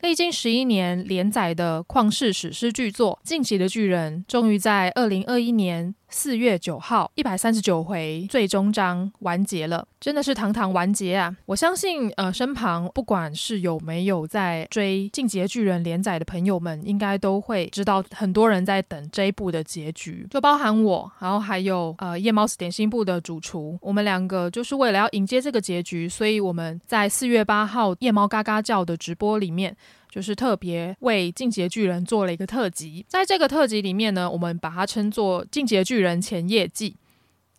[0.00, 11.36] 历经十一年连载的旷世史诗巨作《进击的巨人》，终于在二零二一年四月九号一百三十九回最终章完结了，真的是堂堂完结啊！
[11.46, 29.76] 我相信，呃，身旁不管是有没有在追《进击的巨人》连载的朋友们，应该都会知道，很多人在等这一部的结局，就包含我，然后还有呃夜猫子点心部的主厨，我们两个就是为了要迎接这个结局，所以我们在四月八号夜猫嘎嘎叫的直播里面。
[30.10, 36.90] 就是特别为《进击的巨人》做了一个特辑，在这个特辑里面呢，我们把它称作《进击的巨人前夜祭》。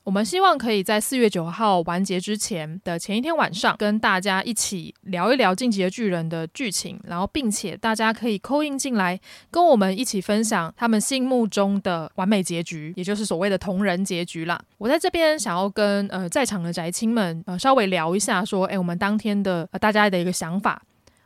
[0.06, 9.20] 我们希望可以在四月九号完结之前的前一天晚上，跟大家一起聊一聊《进击的巨人》的剧情，然后并且大家可以扣印进来，
[9.52, 14.60] 跟我们一起分享他们心目中的完美结局，也就是所谓的同人结局啦。
[14.80, 20.82] 我在这边想要跟呃在场的宅青们呃稍微聊一下，说，哎，我们当天的呃大家的一个想法。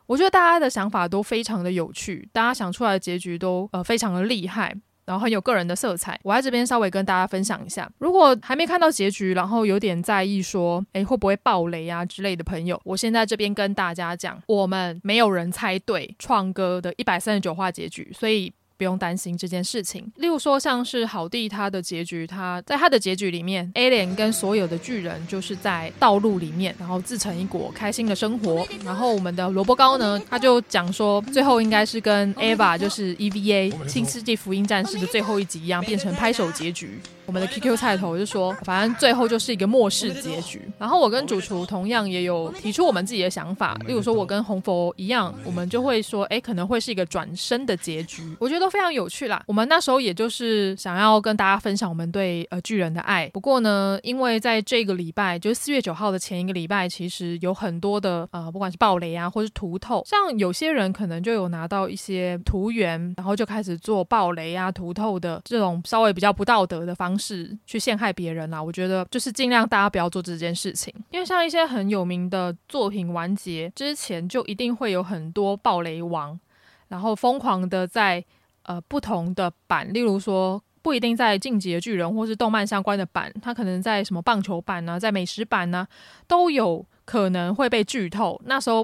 [0.05, 6.19] 我觉得大家的想法都非常的有趣，大家想出来的结局都呃非常的厉害，然后很有个人的色彩。
[6.23, 18.53] 我在这边稍微跟大家分享一下，如果还没看到结局，然后有点在意说，诶会不会爆雷啊之类的朋友，我现在这边跟大家讲，我们没有人猜对创哥的一百三十九话结局，所以。
[18.77, 20.11] 不用担心这件事情。
[20.15, 28.67] 例如说，像是好弟他的结局，他在他的结局里面，Alien 跟所有的巨人就是在道路里面，然后自成一国，开心的生活。
[28.83, 36.99] 然后我们的萝卜糕呢，他就讲说，最后应该是跟 Eva 就是 EVA 新世纪福音战士的最后一集一样，变成拍手结局。
[37.25, 40.61] 我们的 QQ 菜头就说，反正最后就是一个末世结局。
[40.77, 48.23] 然后我跟主厨同样也有提出我们自己的想法，例如说，我跟红佛一样，我们就会说，哎，可能会是一个转身的结局。
[48.39, 49.41] 我觉得都非常有趣啦。
[49.47, 53.29] 我们那时候也就是想要跟大家分享我们对呃巨人的爱。
[53.33, 67.12] 不过呢，因为在这个礼拜，就是四月九号的前一个礼拜，其实有很多的呃，不管是暴雷啊，或是图透，像有些人可能就有拿到一些图源，然后就开始做暴雷啊、图透的这种稍微比较不道德的方式。
[67.13, 76.39] 方式去陷害别人啦，我觉得就是尽量大家不要做这件事情，因为像一些很有名的作品完结之前，就一定会有很多爆雷王，
[76.87, 78.23] 然后疯狂的在
[78.63, 85.87] 呃不同的版，例如说不一定在进击的巨人或是动漫相关的版，他可能在什么棒球版呢、在美食版呢、
[86.27, 88.41] 都有可能会被剧透。
[88.45, 88.83] 那时候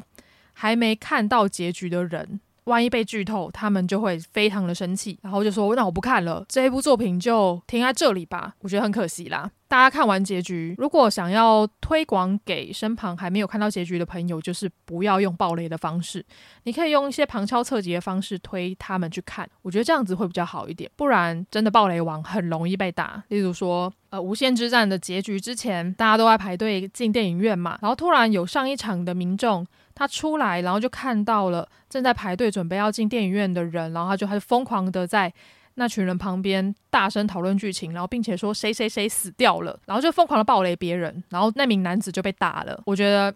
[0.54, 2.40] 还没看到结局的人。
[2.70, 9.50] 万一被剧透，他们就会非常的生气，然后就说：“那我不看了，这一部作品就停在这里吧。”我觉得很可惜啦。
[9.68, 16.26] 大家看完结局，如果想要推广给身旁还没有看到结局的朋友，就是不要用爆雷的方式，
[16.64, 19.48] 你可以用一些旁敲侧击的方式推他们去看。
[19.62, 23.22] 我觉得这样子会比较好一点，不然真的爆雷王很容易被打。
[23.28, 29.66] 例如说，呃，无限之战的结局之前，大家都在排队进电影院嘛，然后突然有上一场的民众。
[30.00, 35.32] 他出来，然后就看到了正在排队准备要进电影院的人，然后他就开始疯狂的在
[35.74, 42.82] 那群人旁边大声讨论剧情，然后并且说谁谁谁死掉了，然后就疯狂的暴雷别人，然后那名男子就被打了。
[42.86, 43.36] 我觉得，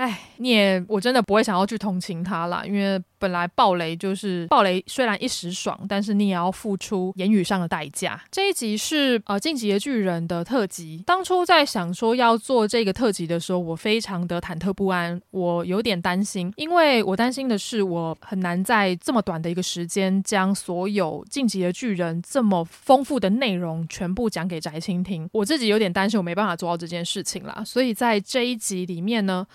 [0.00, 3.00] 哎，你也我真的不会想要去同情他啦，因为。
[3.20, 8.18] 本来爆雷就是爆雷，虽然一时爽，但是你也要付出言语上的代价。
[8.30, 11.04] 这一集是呃《进击的巨人》的特辑。
[11.06, 25.28] 当初在想说要做这个特辑的时候，我非常的忐忑不安，我有点担心，因为我担心的是我很难在这么短的一个时间将所有《进击的巨人》这么丰富的内容全部讲给宅青听。
[25.30, 27.62] 我自己有点担心，我没办法做到这件事情啦。
[27.66, 29.46] 所以在这一集里面呢。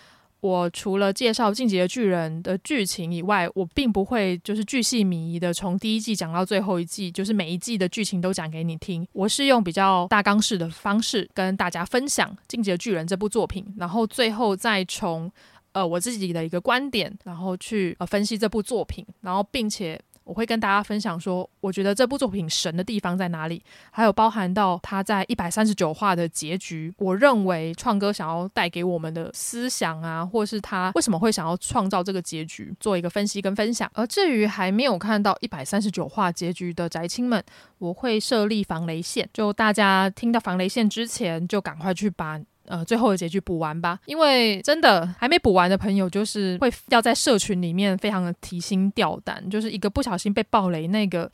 [0.46, 9.08] 我除了介绍《进击的巨人》的剧情以外，我并不会就是巨细靡遗的从第一季讲到最后一季，就是每一季的剧情都讲给你听。
[9.12, 15.32] 我是用比较大纲式的方式跟大家分享《进击的巨人》这部作品，然后最后再从
[15.72, 20.00] 呃我自己的一个观点，然后去呃分析这部作品，然后并且。
[20.26, 26.94] 我会跟大家分享说，我觉得这部作品神的地方在哪里，还有包含到他在一百三十九话的结局。
[26.98, 33.90] 我认为创哥想要带给我们的思想啊，或是他为什么会想要创造这个结局，做一个分析跟分享。
[33.94, 37.42] 而至于还没有看到一百三十九话结局的宅青们，
[37.78, 42.42] 我会设立防雷线，就大家听到防雷线之前，就赶快去把。
[42.68, 51.32] 呃最后的结局补完吧，因为真的还没补完的朋友，就是会要在社群里面非常的提心吊胆，就是一个不小心被爆雷，那个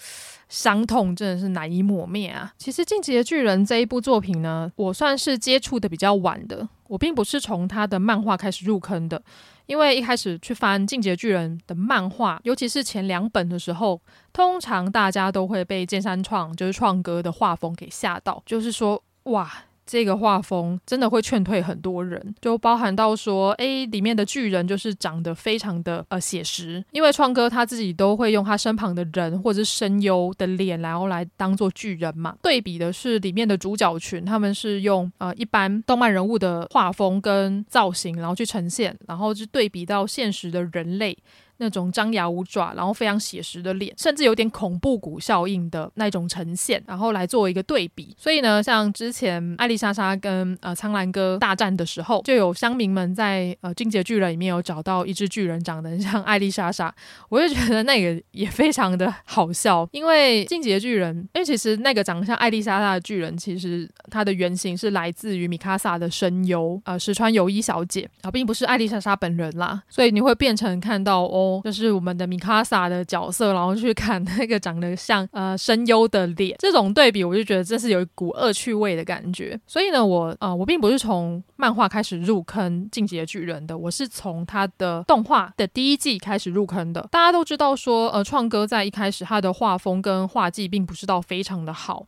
[0.50, 2.54] 伤痛真的是难以抹灭啊。
[2.58, 9.22] 其实《进击的巨人》这一部作品呢，我算是接触的比较晚的，我并不是从他的漫画开始入坑的。
[9.68, 14.02] 因为一开始去翻《进击的巨人》的漫画，尤其是前两本的时候，
[14.34, 19.50] 通常大家都会被剑山创，就是创哥的画风给吓到，就是说，哇。
[19.92, 32.34] 这个画风真的会劝退很多人，就包含到说，哎，里面的巨人就是长得非常的呃写实，因为创哥他自己都会用他身旁的人或者是声优的脸，然后来当做巨人嘛。
[32.42, 41.18] 对比的是里面的主角群，他们是用呃一般动漫人物的画风跟造型，然后去呈现，然后就对比到现实的人类。
[41.62, 48.16] 那种张牙舞爪，然后非常写实的脸，甚至有点恐怖谷效应的那种呈现，然后来做一个对比。
[48.18, 56.92] 所以呢，像之前艾丽莎莎跟呃苍兰哥大战的时候，就有乡民们在呃进阶巨人里面有找到一只巨人长得很像艾丽莎莎，
[57.30, 59.88] 我就觉得那个也非常的好笑。
[59.92, 69.84] 因为进阶巨人，因为其实那个长得像艾丽莎莎的巨人，其实它的原型是来自于米卡萨的声优呃石川由依小姐啊，并不是艾丽莎莎本人啦。
[69.88, 71.51] 所以你会变成看到哦。
[71.64, 79.60] 就是我们的米卡萨的角色，然后去看那个长得像呃声优的脸，这种对比，我就觉得这是有一股恶趣味的感觉。
[79.66, 87.08] 所以呢，我呃我并不是从漫画开始入坑《进击的巨人》的，我是从他的动画的第一季开始入坑的。
[87.12, 92.06] 大家都知道说，呃，创哥在一开始他的画风跟画技并不是到非常的好。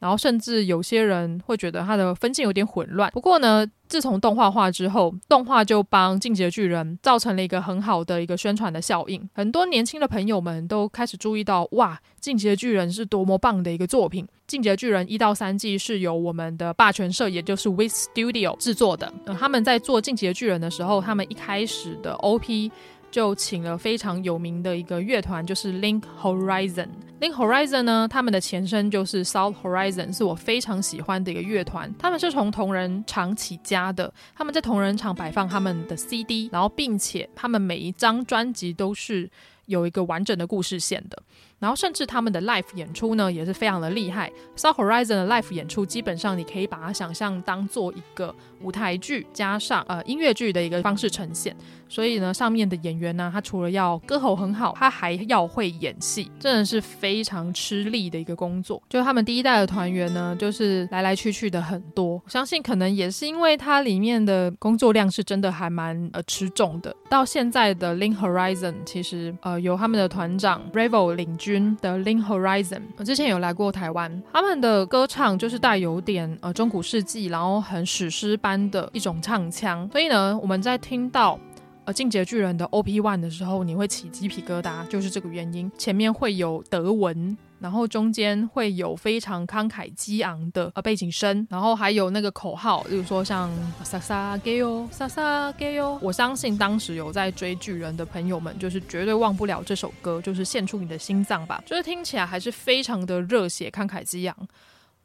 [0.00, 3.10] 然后甚至有些人会觉得他的分镜有点混乱。
[3.12, 9.30] 不过呢，自从动画化之后，动画就帮《进击的巨人》造成了一个很好的一个宣传的效应。
[9.32, 14.24] 很多年轻的朋友们都开始注意到，哇，《进击的巨人》是多么棒的一个作品。
[14.48, 19.14] 《进击的巨人》一到三季是由我们的霸权社，也就是 WIT Studio 制作的。
[19.38, 22.72] 他们在做《进击的巨人》的时候，他们一开始的 OP。
[23.14, 26.88] 就请了非常有名的一个乐团，就是 Link Horizon。
[27.20, 31.94] Link Horizon 呢，他们的前身就是 South Horizon，是我非常喜欢的一个乐团。
[31.96, 39.30] 他们是从同人厂起家的，他们在同人厂摆放他们的 CD，然后并且他们每一张专辑都是
[39.66, 41.22] 有一个完整的故事线的。
[41.64, 44.30] 然后甚至他们的 live 演出呢，也是非常的厉害。
[44.54, 51.56] South Horizon 的 live 演出，基本上你可以把它想象当做一个舞台剧加上呃音乐剧的一个方式呈现。
[51.88, 58.82] 所以呢，上面的演员呢，他除了要歌喉很好，他还要会演戏，真的是非常吃力的一个工作。
[58.90, 62.20] 就他们第一代的团员呢，就是来来去去的很多。
[62.26, 66.94] 相信可能也是因为它里面的工作量是真的还蛮呃吃重的。
[67.08, 71.53] 到现在的 Link Horizon，其实呃由他们的团长 Revo 领军。
[71.80, 81.38] 的 Link Horizon，我之前有来过台湾，他们的歌唱就是带有点呃中古世纪，然后很史诗般的一种唱腔，所以呢，我们在听到
[81.84, 87.36] 呃进阶巨人的 OP One 的时候，你会起鸡皮疙瘩，就是这个原因，前面会有德文。
[87.64, 93.50] 然后中间会有非常慷慨激昂的呃背景声，然后还有那个口号，例如说像
[93.82, 95.98] 萨萨给哟，萨萨给哟。
[96.02, 104.36] 我相信当时有在追巨人的朋友们，就是绝对忘不了这首歌，就是献出你的心脏吧，就是听起来还是非常的热血慷慨激昂。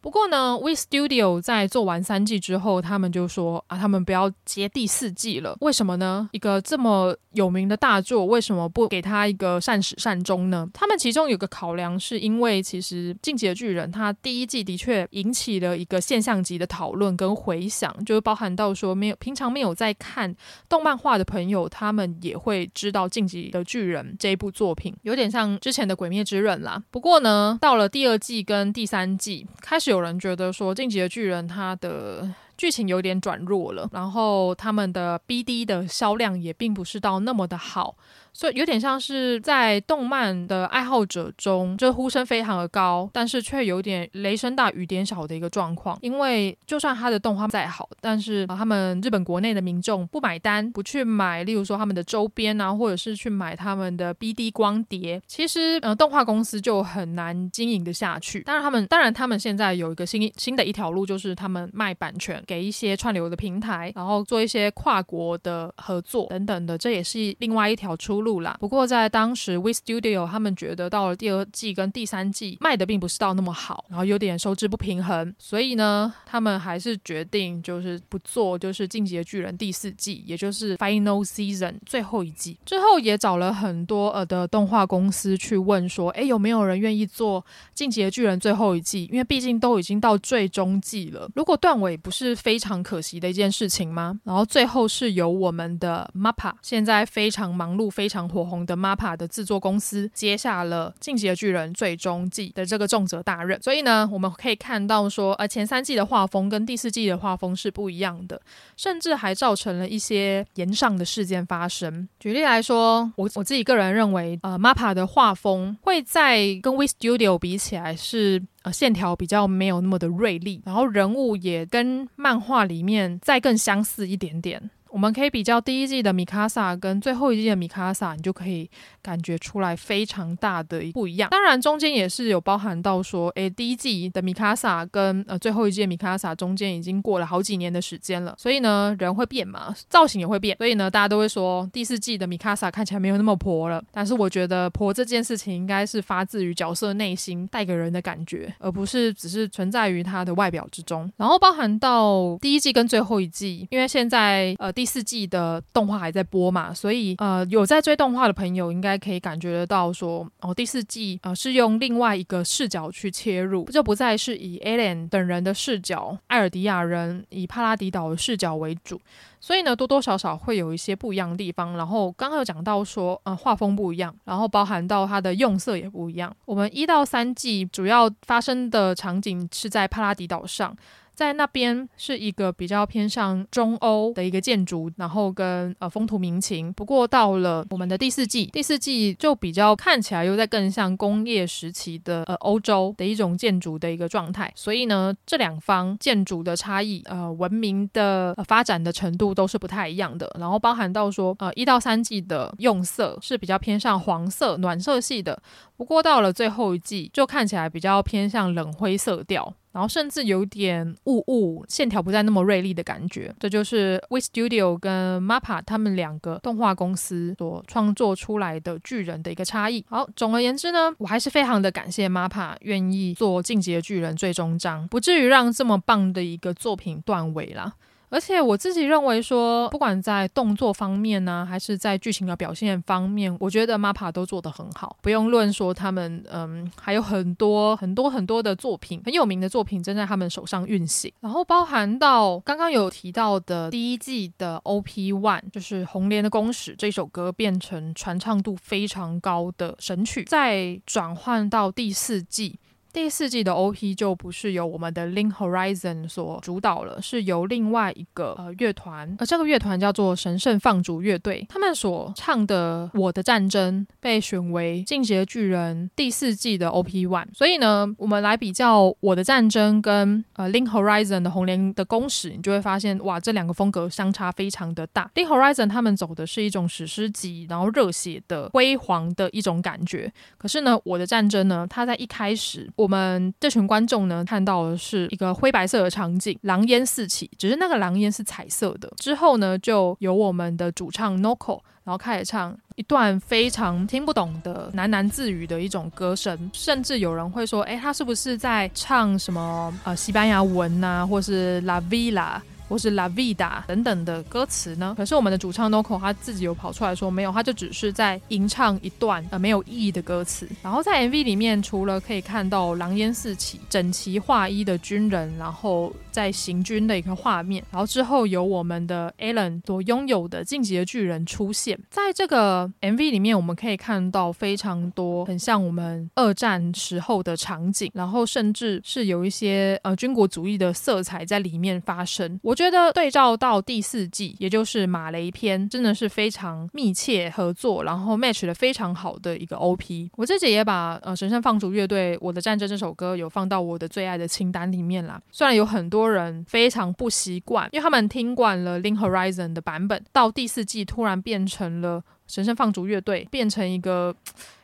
[0.02, 5.58] 不过呢，We Studio 在做完三季之后，他们就说啊，他们不要接第四季了。
[5.60, 6.30] 为什么呢？
[6.32, 10.70] 一个这么有名的大作，为什么不给他一个善始善终呢？
[10.74, 20.34] 他们其中有个考量，是因为其实《进击的巨人》它第一季的确引起了一个现象级的讨论跟回响，就是包含到说没有平常没有在看
[20.70, 26.82] 动漫画的朋友，他们也会知道《进击的巨人》这一部作品，有点像之前的《鬼灭之刃》啦。
[26.90, 29.89] 不过呢，到了第二季跟第三季开始。
[29.90, 37.96] 有人觉得说，《进击的巨人》他的剧情有点转弱了，然后他们的 BD 的销量也并不是到那么的好。
[38.32, 45.98] 所以有点像是在动漫的爱好者中，就呼声非常的高，但是却有点雷声大雨点小的一个状况。
[46.02, 58.42] 因为就算他的动画再好，但是他们日本国内的民众不买单，不去买，例如说他们的周边啊，或者是去买他们的 BD 光碟，其实呃动画公司就很难经营得下去。
[58.42, 68.58] 当然他们，当然他们现在有一个新新的一条路，就是他们卖版权给一些串流的平台，然后做一些跨国的合作等等的，这也是另外一条出路啦。
[68.60, 82.58] 不过在当时，We Studio 他们觉得到了第二季跟第三季卖的并不是到那么好，然后有点收支不平衡，所以呢，他们还是决定就是不做，就是《进击的巨人》第四季，也就是 Final Season 最后一季。
[82.66, 87.42] 之后也找了很多呃的动画公司去问说，哎，有没有人愿意做
[87.76, 89.08] 《进击的巨人》最后一季？
[89.12, 94.20] 因为毕竟都已经到最终季了，如果断尾不是非常可惜的一件事情吗？
[94.24, 103.62] 然后最后是由我们的 MAPPA 现在非常忙碌、非常火红的 MAPPA 的制作公司接下了《进击的巨人》最终季的这个重责大任。
[103.62, 108.42] 所以呢，我们可以看到说，呃，前三季的画风跟第四季的画风是不一样的，
[108.78, 112.08] 甚至还造成了一些延上的事件发生。
[112.20, 118.42] 举例来说，我我自己个人认为，呃，MAPPA 的画风会在跟 WIT Studio 比起来是。
[118.64, 124.70] 呃，线条比较没有那么的锐利，然后人物也跟漫画里面再更相似一点点。
[124.92, 128.70] 我们可以比较第一季的米卡萨跟最后一季的米卡萨，你就可以
[129.02, 131.30] 感觉出来非常大的不一样。
[131.30, 143.84] 当然，中间也是有包含到说，诶，第一季的米卡萨跟呃最后一季的米卡萨中间已经过了好几年的时间了，所以呢，人会变嘛，造型也会变，所以呢，大家都会说第四季的米卡萨看起来没有那么婆了。
[143.92, 151.12] 但是我觉得婆这件事情应该是发自于角色内心带给人的感觉，而不是只是存在于他的外表之中。
[151.18, 154.74] 然后包含到第一季跟最后一季，因为现在呃。
[154.80, 169.02] 第四季的动画还在播嘛，所以呃，有在追动画的朋友应该可以感觉得到说，哦，第四季呃是用另外一个视角去切入，就不再是以 Eren 等人的视角，艾尔迪亚人以帕拉迪岛的视角为主，
[169.42, 171.76] 所以呢，多多少少会有一些不一样的地方。
[171.76, 176.34] 然后刚刚有讲到说，呃，画风不一样，然后包含到它的用色也不一样。
[176.46, 180.74] 我们一到三季主要发生的场景是在帕拉迪岛上。
[181.20, 186.72] 在那边是一个比较偏向中欧的一个建筑，然后跟呃风土民情。
[186.72, 194.50] 不过到了我们的第四季，第四季就比较看起来又在更像工业时期的呃欧洲的一种建筑的一个状态。
[194.56, 200.34] 所以呢，这两方建筑的差异，呃，文明的、发展的程度都是不太一样的。
[200.40, 205.38] 然后包含到说，呃，一到三季的用色是比较偏向黄色、暖色系的。
[205.76, 209.54] 不过到了最后一季，就看起来比较偏向冷灰色调。
[209.72, 219.86] 然后甚至有点雾雾，线条不再那么锐利的感觉，这就是 We Studio 跟 MAPPA 他们两个动画公司所创作出来的巨人的一个差异。
[219.88, 227.74] 好，总而言之呢，我还是非常的感谢 MAPPA 愿意做《进击的巨人》最终章，不至于让这么棒的一个作品断尾啦。
[228.10, 234.98] 而且我自己认为说，不管在动作方面呢、啊，还是在剧情的表现方面，我觉得 MAPA 都做得很好。
[235.02, 241.14] 不用论说他们，嗯，还有很多很多很多的作品，很有名的作品正在他们手上运行。
[241.20, 252.60] 然后包含到刚刚有提到的第一季的 OP One，就是《红莲的公使》这首歌变成传唱度非常高的神曲，再转换到第四季。
[252.92, 267.28] 第四季的 OP 就不是由我们的 Link Horizon 所主导了，是由另外一个呃乐团，而这个乐团叫做神圣放逐乐队，他们所唱的《我的战争》被选为《进阶巨人》第四季的 OP One。
[267.34, 275.12] 所以呢，我们来比较《我的战争》跟呃 Link Horizon 的红莲的公使，你就会发现哇，这两个风格相差非常的大。
[275.14, 282.68] Link Horizon 他们走的是一种史诗级，然后热血的辉煌的一种感觉，可是呢，《我的战争》呢，它在一开始。
[282.80, 288.90] 我们这群观众呢，看到的是一个灰白色的场景，狼烟四起，只是那个狼烟是彩色的。
[288.96, 302.40] 之后呢，就由我们的主唱 Noko，然后开始唱一段非常听不懂的喃喃自语的一种歌声，甚至有人会说，哎，他是不是在唱什么呃西班牙文啊，或是 La Villa？
[302.70, 304.94] 或是 La Vida 等等的歌词呢？
[304.96, 310.48] 可是我们的主唱 Noko 他自己有跑出来说没有，他就只是在吟唱一段呃没有意义的歌词。
[310.62, 332.40] 然后在 MV 里面，除了可以看到狼烟四起、整齐划一的军人，然后在行军的一个画面，然后之后有我们的 Alan 所拥有的晋级的巨人出现在这个 MV 里面，我们可以看到非常多很像我们二战时候的场景，然后甚至是有一些呃军国主义的色彩在里面发生。
[332.44, 332.56] 我。
[332.60, 340.12] 觉得对照到第四季，也就是马雷篇，真的是非常密切合作，然后 match 的非常好的一个 OP。
[340.18, 345.22] 我自己也把呃神圣放逐乐队《我的战争》这首歌有放到我的最爱的清单里面啦。
[345.32, 354.14] 虽然有很多人非常不习惯，因为他们听惯了 Link Horizon 的版本，到第四季突然变成了神圣放逐乐队，变成一个。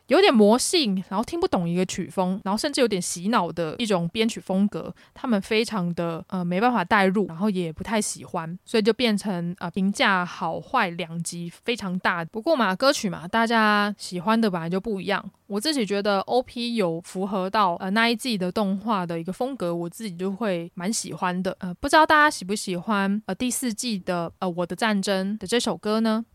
[0.07, 12.23] 有点魔性，然后听不懂一个曲风，然后甚至有点洗脑的一种编曲风格，他们非常的呃没办法带入，然后也不太喜欢，所以就变成呃评价好坏两极非常大。
[12.25, 15.23] 不过嘛，歌曲嘛，大家喜欢的本来就不一样。
[15.47, 21.55] 我自己觉得 OP 有符合到呃那一季的动画的一个风格，我自己就会蛮喜欢的。
[21.59, 26.25] 呃，不知道大家喜不喜欢呃第四季的呃我的战争的这首歌呢？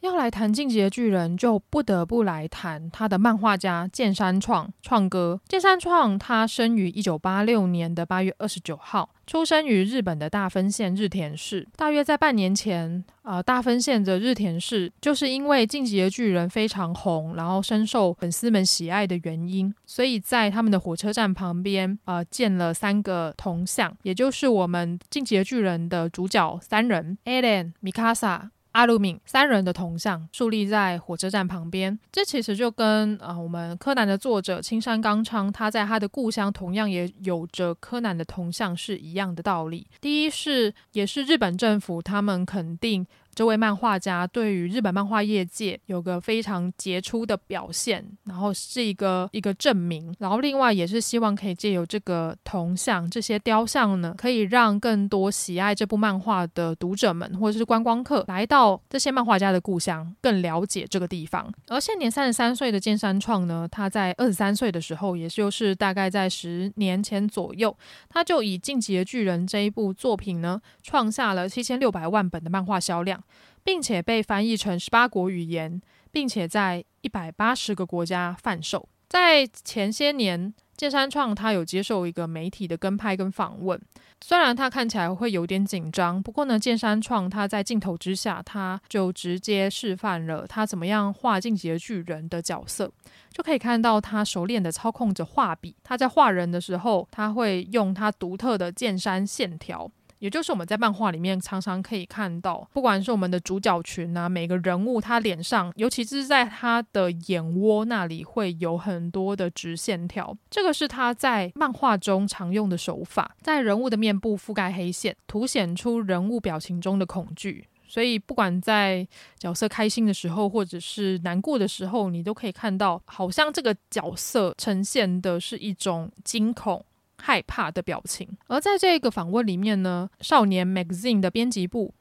[0.00, 5.40] 要来谈《进击的巨人》，就不得不来谈他的漫画家剑山创创哥。
[5.48, 11.66] 剑山创他生于一九八六年的八月二十九号，出生于日本的大分县日田市。
[11.74, 28.50] 大约在半年前，呃，大分县的日田市就是因为《进击的巨人》非常红，然后深受粉丝们喜爱的原因，所以在他们的火车站旁边，呃，建了三个铜像，也就是我们《进击的巨人》的主角三人：Eren、Mikasa。
[28.78, 39.84] 阿鲁敏三人的铜像竖立在火车站旁边，这其实就跟啊、我们柯南的作者青山刚昌，他在他的故乡同样也有着柯南的铜像是一样的道理。
[40.00, 43.04] 第一是也是日本政府他们肯定。
[43.38, 61.48] 这位漫画家对于日本漫画业界有个非常杰出的表现，然后是一个一个证明，然后另外也是希望可以借由这个铜像、这些雕像呢，可以让更多喜爱这部漫画的读者们或者是观光客来到这些漫画家的故乡，更了解这个地方。
[61.68, 67.76] 而现年三十三岁的剑山创呢，他在二十三岁的时候，也就是大概在十年前左右，
[68.08, 73.22] 他就以《进击的巨人》这一部作品呢，创下了七千六百万本的漫画销量。
[73.62, 78.88] 并且被翻译成十八国语言，并且在一百八十个国家贩售。
[79.08, 83.80] 在前些年，谏山创他有接受一个媒体的跟拍跟访问，
[84.22, 92.92] 虽然他看起来会有点紧张，不过呢，谏山创他在镜头之下，他就直接示范了他怎么样画进击巨人的角色，
[93.32, 95.74] 就可以看到他熟练的操控着画笔。
[95.82, 99.90] 他在画人的时候，他会用他独特的剑山线条。
[100.18, 110.36] 也就是我们在漫画里面常常可以看到，不管是我们的主角群啊，每个人物他脸上，尤其是在他的眼窝那里，会有很多的直线条。
[110.50, 117.66] 这个是他在漫画中常用的手法，在人物的面部覆盖黑线，凸显出人物表情中的恐惧。
[117.90, 126.84] 所以，不管在角色开心的时候，或者是难过的时候，你都可以看到，好像这个角色呈现的是一种惊恐。
[127.20, 128.28] 害怕的表情。
[128.46, 131.92] 而在这个访问里面呢，少年 Magazine 的编辑部，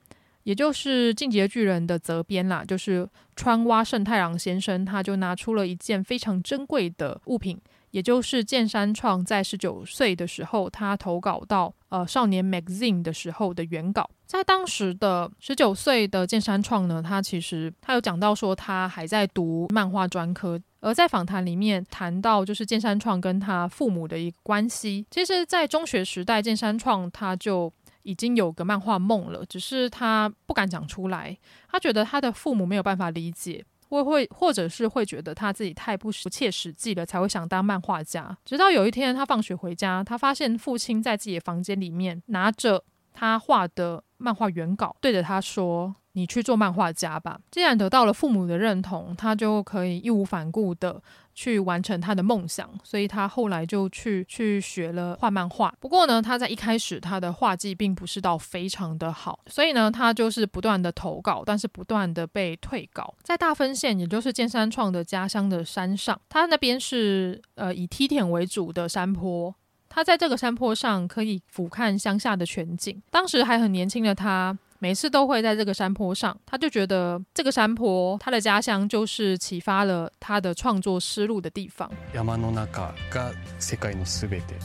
[0.44, 7.60] 也就是《进击的巨人》的责编啦，就是川洼圣太郎先生，他就拿出了一件非常珍贵的物品，
[7.92, 14.10] 也就是剑山创在十九岁的时候，他投稿到呃少年 Magazine 的时候的原稿。
[14.26, 20.60] 在当时的十九岁的剑山创呢，他其实他有讲到说，他还在读漫画专科。
[20.80, 25.06] 而在访谈里面谈到，就是谏山创跟他父母的一个关系。
[25.10, 27.72] 其实，在中学时代，谏山创他就
[28.04, 31.38] 已经有个漫画梦了，只是他不敢讲出来。
[31.70, 38.38] 他觉得他的父母没有办法理解，会会或者是会觉得他自己太不不切实际了，才会想当漫画家。
[38.46, 45.96] 直到有一天，他放学回家，他发现父亲在自己的房间里面拿着他画的漫画原稿，对着他说。
[46.18, 47.40] 你去做漫画家吧。
[47.52, 51.00] 既然得到了父母的认同，他就可以义无反顾的
[51.36, 52.68] 去完成他的梦想。
[52.84, 55.72] 所以他后来就去去学了画漫画。
[55.80, 63.14] 不过呢，他在一开始他的画技并不是到非常的好，所以呢，他就是不断的投稿，但是不断的被退稿。
[63.22, 69.54] 在大分县，也就是谏山创的家乡的山上，他那边是呃以梯田为主的山坡。
[69.88, 73.02] 他在这个山坡上可以俯瞰乡下的全景。
[73.10, 74.58] 当时还很年轻的他。
[74.79, 81.91] 每次都会在这个山坡上，他就觉得这个山坡，他的家乡就是启发了他的创作思路的地方。
[82.13, 84.57] 山の中が世界の全て。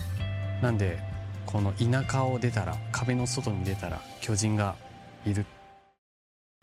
[0.62, 0.98] なんで
[1.46, 4.76] この田舎を出たら壁の外に出たら巨人が
[5.24, 5.46] いる。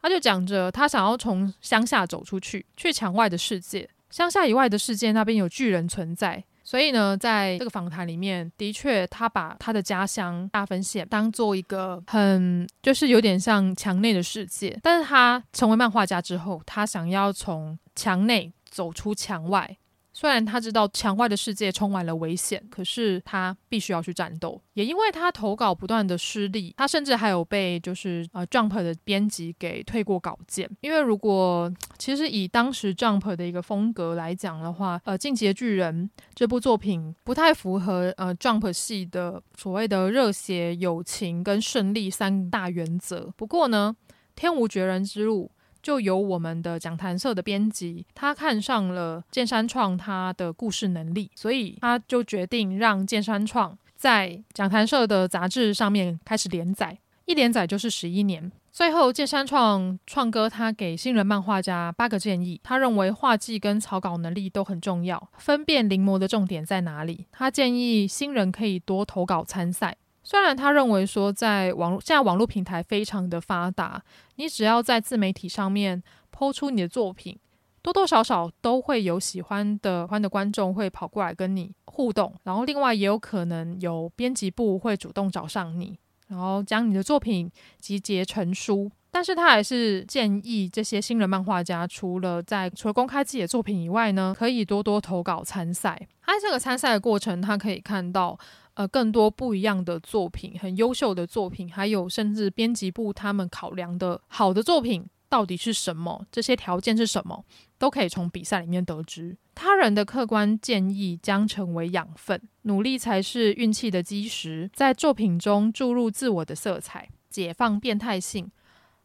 [0.03, 3.89] 他就讲着，他想要从乡下走出去，去墙外的世界。
[4.11, 6.45] 乡下以外的世界，那边有巨人存在。
[6.70, 14.80] 所以呢，在这个访谈里面，的确，他把他的家乡大分县当做一个很，就是有点像墙内的世界。
[14.84, 19.78] 但是他成为漫画家之后，他想要从墙内走出墙外。
[20.20, 24.62] 虽然他知道墙外的世界充满了危险，可是他必须要去战斗。
[24.74, 30.70] 也因为他投稿不断的失利，他甚至还有被就是呃 Jump 的编辑给退过稿件。
[30.82, 43.32] 因为如果其实以当时 Jump 的一个风格来讲的话，呃，《进击的巨人》这部作品不太符合呃 Jump 系的所谓的热血、友情跟胜利三大原则。
[43.38, 43.96] 不过呢，
[44.36, 45.50] 《天无绝人之路》
[45.82, 58.52] 就由我们的讲谈社的编辑，他看上了剑山创他的故事能力，所以他就决定让剑山创在讲谈社的杂志上面开始连载，一连载就是十一年。
[58.72, 67.26] 最后，剑山创创哥他给新人漫画家八个建议，他认为画技跟草稿能力都很重要，分辨临摹的重点在哪里。
[67.32, 69.98] 他建议新人可以多投稿参赛。
[70.30, 74.00] 虽然他认为说，在网络现在网络平台非常的发达，
[74.36, 77.36] 你只要在自媒体上面抛出你的作品，
[77.82, 88.92] 多多少少都会有喜欢的欢的观众会跑过来跟你互动，然后另外也有可能有编辑部会主动找上你，然后将你的作品集结成书。
[89.10, 96.08] 但是他还是建议这些新人漫画家，除了在除了公开自己的作品以外呢，可以多多投稿参赛。
[96.22, 98.38] 他这个参赛的过程，他可以看到。
[98.80, 106.26] 呃，更多不一样的作品，很优秀的作品，还有甚至编辑部他们考量的好的作品到底是什么？
[106.32, 107.44] 这些条件是什么？
[107.78, 109.36] 都可以从比赛里面得知。
[109.54, 114.72] 他人的客观建议将成为养分，努力才是运气的基石。
[114.74, 118.50] 在作品中注入自我的色彩，解放变态性，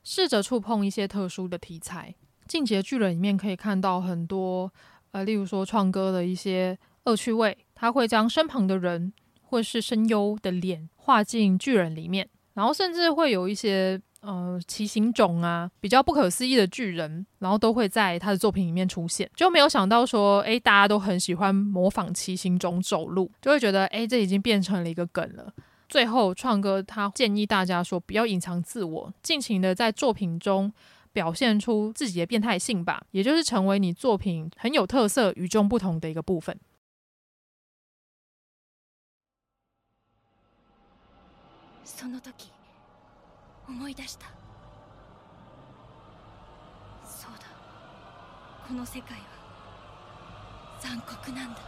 [0.05, 2.15] 试着触碰一些特殊的题材。
[2.47, 4.73] 进阶巨人里面可以看到很多，
[5.11, 9.13] 呃，例如说创哥的一些恶趣味，他会将身旁的人。
[9.55, 19.31] 或是声优的脸画进巨人里面，然后甚至会有一些呃奇形种啊比较不可思议的巨人，然后都会在他的作品里面出现。
[19.37, 25.55] 就没有想到说，诶，大家都很喜欢模仿奇形种走路，就会觉得，诶，这已经变成了一个梗了。
[25.88, 30.73] 最后，创哥他建议大家说，不要隐藏自我，尽情的在作品中
[31.12, 36.59] 表现出自己的变态性吧，也就是成为你作品很有特色、与众不同的一个部分。
[41.84, 42.52] その时
[43.68, 44.28] 思い出した
[47.04, 47.46] そうだ
[48.68, 49.24] この世界は
[50.80, 51.60] 残酷なんだ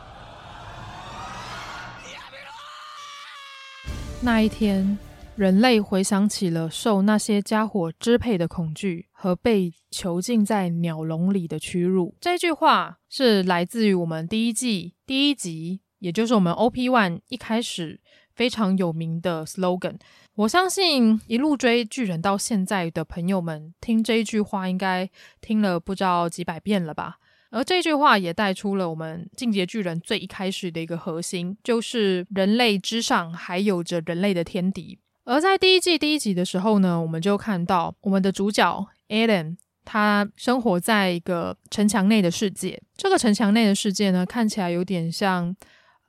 [4.23, 4.99] 那一天，
[5.35, 12.15] 人类回想起了受那些家伙支配的恐惧和被囚禁在鸟笼里的屈辱。
[12.21, 17.99] 这句话是来自于我们第一季第一集，也就是我们 OP One 一开始。
[18.36, 19.96] 非常有名的 slogan，
[20.34, 27.16] 我相信一路追巨人到现在的朋友们，听这一句话应该听了不知道几百遍了吧。
[27.50, 34.98] 而这句话也带出了我们进阶巨人最一开始的一个核心，就是人类之上还有着人类的天敌。
[35.24, 42.82] 而在第一季第一集的时候呢，我们就看到我们的主角 Eren，他生活在一个城墙内的世界。
[42.98, 45.56] 这个城墙内的世界呢，看起来有点像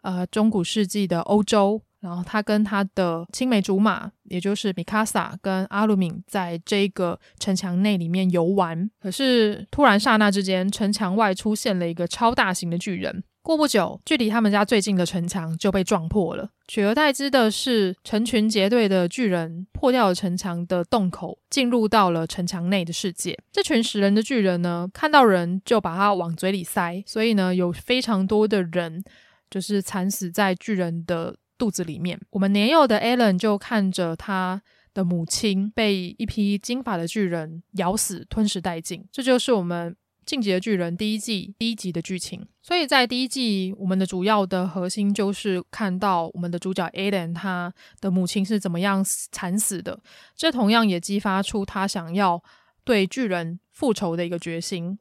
[0.01, 1.81] 呃中古世纪的欧洲。
[2.07, 8.89] 然后他跟他的青梅竹马，也就是米卡萨跟阿鲁敏，在这个城墙内里面游玩。
[9.01, 13.25] 可是突然刹那之间，城墙外出现了一个超大型的巨人。
[13.41, 16.49] 过不久，距离他们家最近的城墙就被撞破了。
[16.67, 23.37] 取而代之的是，成群结队的巨人破掉了城墙的洞口，进入到了城墙内的世界。
[23.51, 29.03] 这群食人的巨人呢，看到人就把它往嘴里塞，所以呢，有非常多的人
[29.49, 31.35] 就是惨死在巨人的。
[31.57, 34.61] 肚子里面，我们年幼的 Alan 就看着他
[34.93, 39.05] 的母亲被一批金发的巨人咬死、吞噬殆尽。
[39.11, 39.93] 这就是我们
[40.25, 42.45] 《进击的巨人》第一季第一集的剧情。
[42.61, 49.99] 所以在第一季，我们的主要的核心就是看到我们的主角 Alan 他的母亲是怎么样惨死的。
[50.35, 52.43] 这同样也激发出他想要
[52.83, 54.99] 对巨人复仇的一个决心。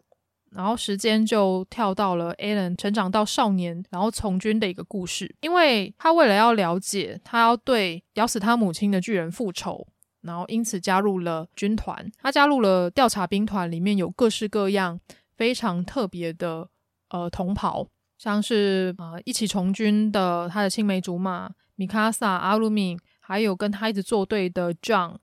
[0.57, 5.37] 然后时间就跳到了 Eren 成长到少年，然后从军的一个故事。
[5.43, 9.87] 因为他为了要了解，他要对咬死他母亲的巨人复仇，
[10.23, 12.11] 然后因此加入了军团。
[12.23, 14.99] 他加入了调查兵团，里面有各式各样
[15.37, 16.67] 非常特别的
[17.11, 25.17] 呃同袍，像是呃一起从军的他的青梅竹马米卡萨、阿鲁敏，还有跟他一直作对的 John，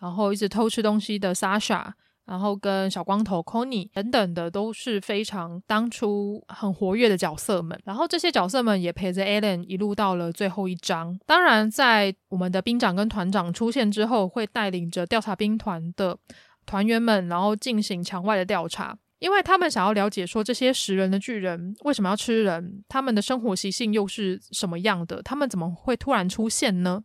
[0.00, 1.92] 然后一直偷吃东西的 Sasha。
[2.28, 11.18] 然后跟小光头 Connie 等等的都是非常当初很活跃的角色们，然后这些角色们也陪着 Eren 一路到了最后一章。
[11.24, 16.18] 当然，在我们的兵长跟团长出现之后，会带领着调查兵团的
[16.66, 18.98] 团员们，然后进行墙外的调查。
[19.20, 27.02] 因为他们想要了解说这些食人的巨人为什么要吃人，他们的生活习性又是什么样的，他们怎么会突然出现呢？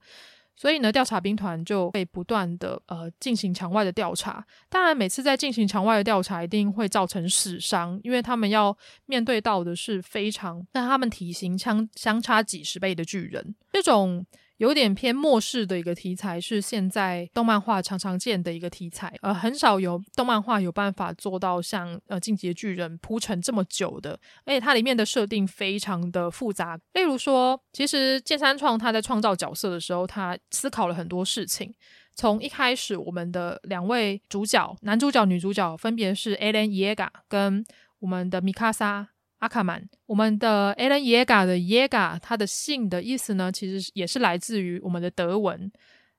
[0.56, 4.46] 所以呢，调查兵团就被不断的呃进行墙外的调查。
[4.70, 13.56] 当然，每次在进行墙外的调查，一定会造成死伤，因为他们要面对到的是非常跟他们体型相相差几十倍的巨人。
[13.72, 14.26] 这种。
[14.58, 24.12] 有点偏末世的一个题材，是现在动漫画常常见的一个题材，呃，很少有动漫画有办法做到像呃《进击的巨人》铺陈这么久的，
[24.46, 26.80] 而且它里面的设定非常的复杂。
[26.94, 31.74] 例如说，其实剑山创他在创造角色的时候，他思考了很多事情。
[32.16, 37.66] 从一开始，我们的两位主角，男主角、女主角，分别是 Eren Yega 跟
[38.00, 39.10] 我们的米卡莎。
[39.44, 45.70] 阿卡曼，我们的 Alan Yega 的 Yegor，他的姓的意思呢，其实也是来自于我们的德文，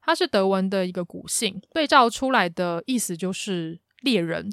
[0.02, 4.50] 它是德文的一个古姓，对照出来的意思就是猎人。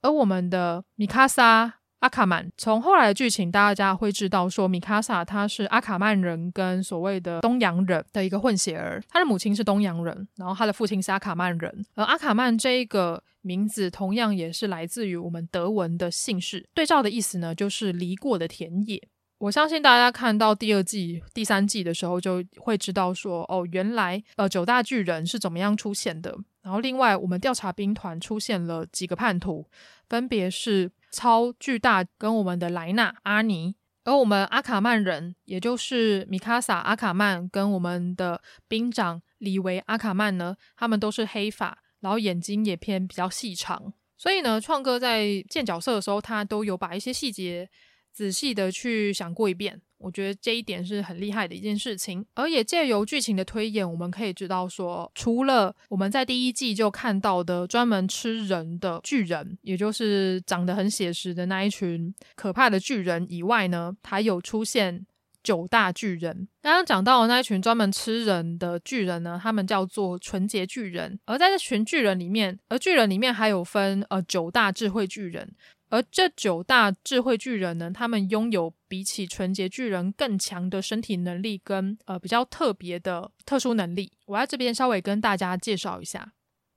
[0.00, 1.80] 而我们的米卡萨。
[2.04, 19.02] 阿卡曼，从后来的剧情，大家会知道说，米卡萨他是阿卡曼人跟所谓的东洋人的一个混血儿，他的母亲是东洋人，然后他的父亲是阿卡曼人，而阿卡曼这一个名字同样也是来自于我们德文的姓氏，对照的意思呢，就是犁过的田野。
[19.38, 26.36] 我相信大家看到第二季、第三季的时候，就会知道说，哦，原来呃九大巨人是怎么样出现的。
[26.60, 29.66] 然后另外，我们调查兵团出现了几个叛徒，
[30.10, 30.92] 分别是。
[31.14, 47.70] 超巨大跟我们的莱纳阿尼，而我们阿卡曼人，也就是米卡萨阿卡曼跟我们的兵长李维阿卡曼呢，他们都是黑发，然后眼睛也偏比较细长，所以呢，创哥在建角色的时候，他都有把一些细节
[48.12, 49.80] 仔细的去想过一遍。
[50.04, 65.06] 我觉得这一点是很厉害的一件事情，而也借由剧情的推演，我们可以知道说，除了我们在第一季就看到的专门吃人的巨人，也就是长得很写实的那一群可怕的巨人以外呢，还有出现
[65.42, 66.46] 九大巨人。
[66.60, 71.18] 刚刚讲到的那一群专门吃人的巨人呢，他们叫做纯洁巨人。
[71.24, 75.50] 而在这群巨人里面，而巨人里面还有分呃九大智慧巨人。
[75.94, 84.10] 而这九大智慧巨人呢，他们拥有比起纯洁巨人更强的身体能力跟呃比较特别的特殊能力。
[84.26, 86.32] 我在这边稍微跟大家介绍一下，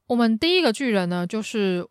[0.06, 1.88] 我们第一个巨人呢，就是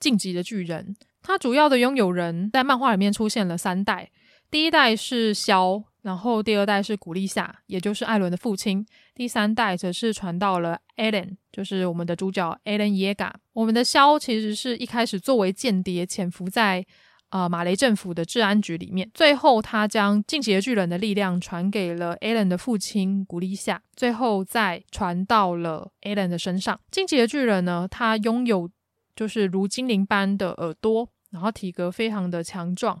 [0.00, 0.96] 晋级的巨人。
[1.22, 4.10] 他主要的拥有人在漫画里面出现了三代，
[4.50, 5.84] 第一代是肖。
[6.04, 8.86] 然后第二代是古丽夏，也就是艾伦的父亲。
[9.14, 13.34] 第三代则是传到了艾伦，就是我们的主角艾伦耶嘎。
[13.54, 16.84] 我们的萧其实是一开始作为间谍潜伏在
[17.30, 26.78] 呃马雷政府的治安局里面，最后他将进击的巨人的力量传给了艾伦的父亲古丽夏，最后再传到了艾伦的身上。
[26.90, 28.70] 进击的巨人呢，他拥有
[29.16, 33.00] 就是如精灵般的耳朵，然后体格非常的强壮。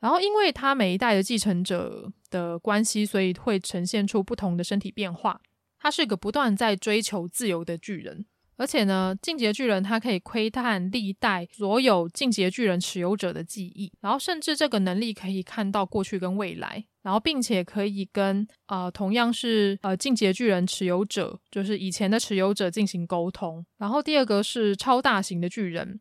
[0.00, 5.40] 然后，因为他每一代的继承者的关系，所以会呈现出不同的身体变化。
[5.78, 23.64] 他是个不断在追求自由的巨人，而且呢，进阶巨人他可以窥探历代所有进阶巨人持有者的记忆，然后甚至这个能力可以看到过去跟未来，然后并且可以跟呃同样是呃进阶巨人持有者，就是以前的持有者进行沟通。
[23.78, 26.00] 然后第二个是超大型的巨人，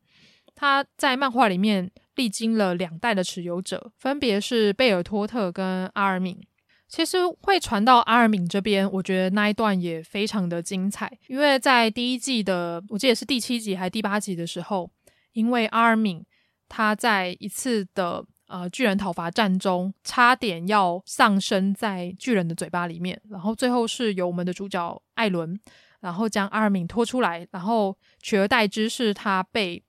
[0.55, 1.91] 他在漫画里面。
[2.15, 6.39] 历经了两代的持有者，分别是贝尔托特跟阿尔敏。
[6.87, 14.89] 其实会传到阿尔敏这边，我觉得那一段也非常的精彩，因为在第一季的，我记得是第七集还是第八集的时候，
[15.33, 16.25] 因为阿尔敏
[16.69, 25.59] 他在一次的呃巨人讨伐战中，差点要丧生在巨人的嘴巴里面，然后最后是由我们的主角艾伦，
[25.99, 29.83] 然后将阿尔敏拖出来，然后取而代之是他被。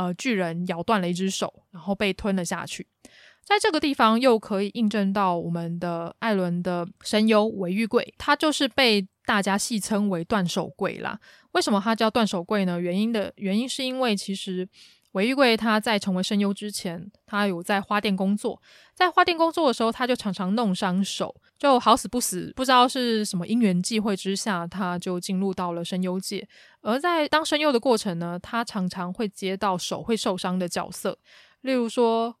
[0.00, 2.86] 呃，巨人咬断了一只手，然后被吞了下去。
[3.44, 11.20] 在这个地方，又可以印证到我们的艾伦的声优尾玉贵，他就是被大家戏称为断手贵啦。
[11.52, 12.80] 为什么他叫断手贵呢？
[12.80, 14.66] 原因的原因是因为其实。
[15.14, 18.62] 尾玉贵他在成为声优之前，他有在花店工作。
[18.94, 26.46] 在花店工作的时候，他就常常弄伤手，就好死不死，不知道是什么因缘际会之下，他就进入到了声优界。
[26.82, 31.18] 而在当声优的过程呢，他常常会接到手会受伤的角色，
[31.62, 32.36] 例如说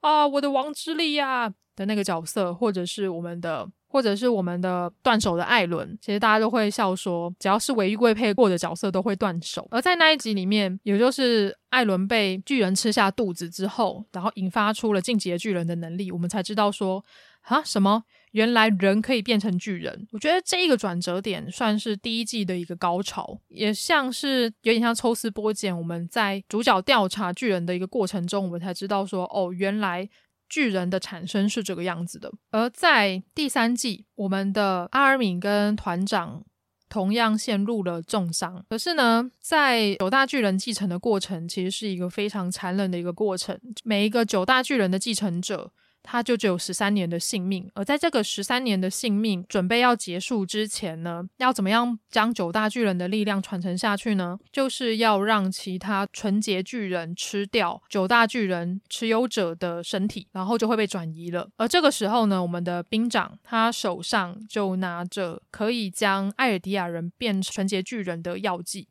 [0.00, 3.68] 啊，我的王之力呀的那个角色，或者是我们的。
[3.88, 9.66] 或者是我们的断手的艾伦，其实大家都会笑说，只要是尾玉贵配过的角色都会断手。
[9.70, 17.02] 而在那一集里面，也就是艾伦被巨人吃下肚子之后，然后引发出了进阶巨人的能力，我们才知道说
[17.42, 18.02] 啊，什么？
[18.32, 20.06] 原来人可以变成巨人？
[20.12, 25.76] 我觉得这一个转折点算是第一季的一个高潮，也像是有点像抽丝剥茧。
[25.76, 30.06] 我们在主角调查巨人的一个过程中，我们才知道说，哦，原来
[30.48, 32.30] 巨人的产生是这个样子的。
[32.50, 36.44] 而在第三季，我们的阿尔敏跟团长
[36.90, 38.62] 同样陷入了重伤。
[38.68, 43.58] 可是呢，在九大巨人继承的过程，其实是一个非常残忍的一个过程。
[43.82, 45.72] 每一个九大巨人的继承者。
[46.05, 54.39] 他就只有十三年的性命，而在这个十三年的性命准备要结束之前呢，要怎么样将九大巨人的力量传承下去呢？
[54.51, 61.51] 就是要让其他纯洁巨人吃掉九大巨人持有者的身体，然后就会被转移了。
[61.57, 68.87] 而这个时候呢，我们的兵长他手上就拿着可以将艾尔迪亚人变成纯洁巨人的药剂。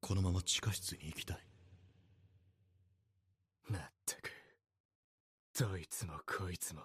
[0.00, 1.38] このまま地下室に行きたい。
[5.59, 6.81] どいつもこいつも。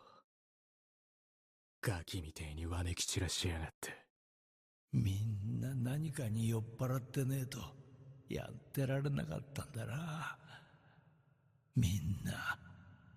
[1.81, 3.97] ガキみてえにわめき散らしやがって。
[4.93, 7.59] みんな何かに酔っ払ってねえと
[8.29, 10.37] やってられなかったんだな。
[11.77, 12.59] みんな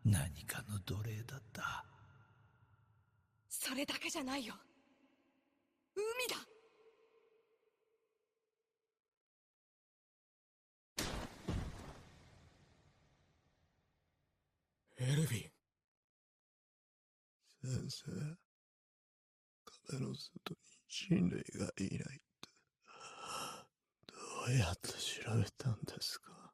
[0.05, 1.83] 何かの奴隷だった。
[3.49, 4.53] それだけじゃないよ。
[5.95, 6.35] 海だ
[15.03, 15.49] エルヴィン
[17.63, 18.11] 先生
[19.65, 22.49] 壁の外に人类がいないって
[24.05, 24.13] ど
[24.47, 24.89] うやって
[25.23, 26.53] 调べたんですか？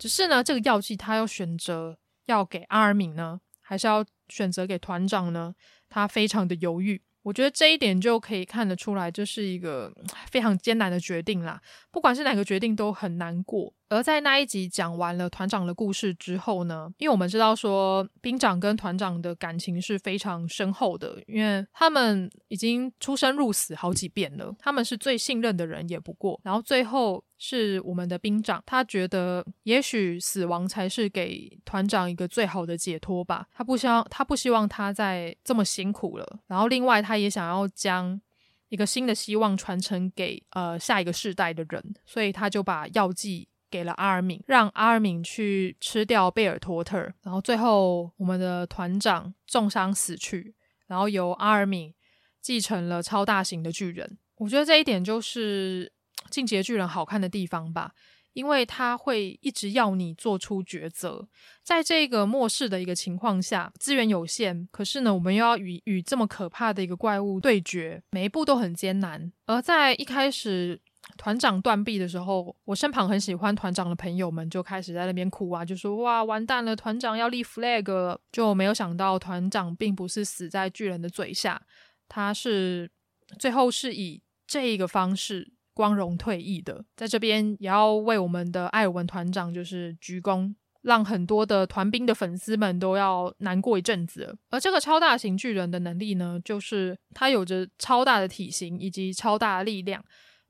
[0.00, 5.54] 只是呢，这个药剂他要选择要给阿尔敏呢，还是要选择给团长呢？
[5.88, 7.04] 他非常的犹豫。
[7.22, 9.92] 我觉得这一点就可以看得出来，这是一个
[10.30, 11.60] 非常艰难的决定啦。
[11.90, 13.72] 不管是哪个决定，都很难过。
[13.92, 26.40] 而在那一集讲完了团长的故事之后呢，因为我们知道说兵长跟团长的感情是非常深厚的，因为他们已经出生入死好几遍了，他们是最信任的人也不过。
[26.42, 36.40] 然后最后是我们的兵长，他觉得也许死亡才是给团长一个最好的解脱吧，他不希望他不希望他再这么辛苦了。
[36.46, 38.20] 然后另外他也想要将
[38.68, 43.48] 一个新的希望传承给呃下一个世代的人，所以他就把药剂。
[43.72, 50.54] 给了阿尔敏，让阿尔敏去吃掉贝尔托特，然后最后我们的团长重伤死去，
[50.86, 51.94] 然后由阿尔敏
[52.42, 54.18] 继承了超大型的巨人。
[54.36, 55.90] 我觉得这一点就是
[56.28, 57.92] 进阶巨人好看的地方吧，
[58.34, 61.26] 因为他会一直要你做出抉择，
[61.64, 69.32] 在这个末世的一个情况下，资源有限，可是呢，我们又要与与这么可怕的一个怪物对决，每一步都很艰难。
[69.46, 70.78] 而在一开始。
[71.18, 78.18] 团长断臂的时候，我身旁很喜欢团长的朋友们就开始在那边哭啊，就说哇完蛋了，团长要立 flag。
[78.30, 81.60] 就没有想到团长并不是死在巨人的嘴下，
[82.08, 82.90] 他是
[83.38, 86.84] 最后是以这一个方式光荣退役的。
[86.96, 94.38] 在这边也要为我们的艾尔文团长就是鞠躬，让很多的团兵的粉丝们都要难过一阵子。
[94.50, 100.02] 而这个超大型巨人的能力呢，就是他有着超大的体型以及超大的力量。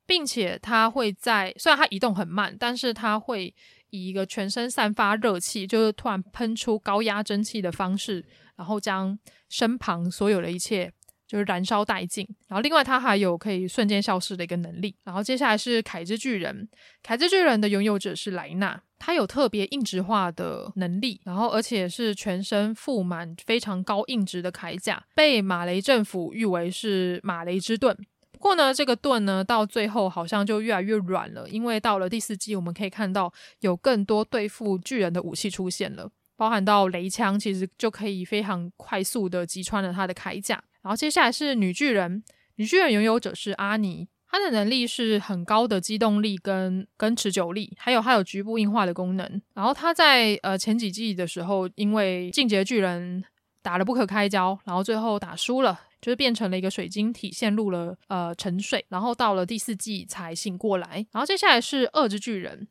[0.07, 3.55] 并且它会在，虽然它移动很慢，但是它会
[3.91, 8.25] 以一个全身散发热气，就是突然喷出高压蒸汽的方式，
[8.57, 10.93] 然后将身旁所有的一切
[11.27, 12.27] 就是燃烧殆尽。
[12.49, 14.95] 然后另外它还有可以瞬间消失的一个能力。
[15.05, 16.69] 然后接下来是凯之巨人，
[17.03, 27.97] 凯之巨人的拥有者是莱纳，他有特别硬质化的能力，然后而且是全身覆满非常高硬质的铠甲，被马雷政府誉为是马雷之盾。
[28.43, 40.61] 不过呢，这个盾呢，到最后好像就越来越软了，因为到了第四季，我们可以看到有更多对付巨人的武器出现了，包含到雷枪，其实就可以非常快速的击穿了他的铠甲。
[40.83, 42.25] 然后接下来是女巨人，
[42.57, 49.41] 女巨人拥有者是阿尼，她的能力是很高的机动力跟跟持久力，还有还有局部硬化的功能。
[49.55, 53.23] 然后她在呃前几季的时候，因为进阶巨人
[53.63, 55.81] 打了不可开交，然后最后打输了。
[56.03, 61.07] 就是变成了一个水晶体，陷入了呃沉睡，然后到了第四季才醒过来。
[61.13, 62.67] 然后接下来是二之巨人，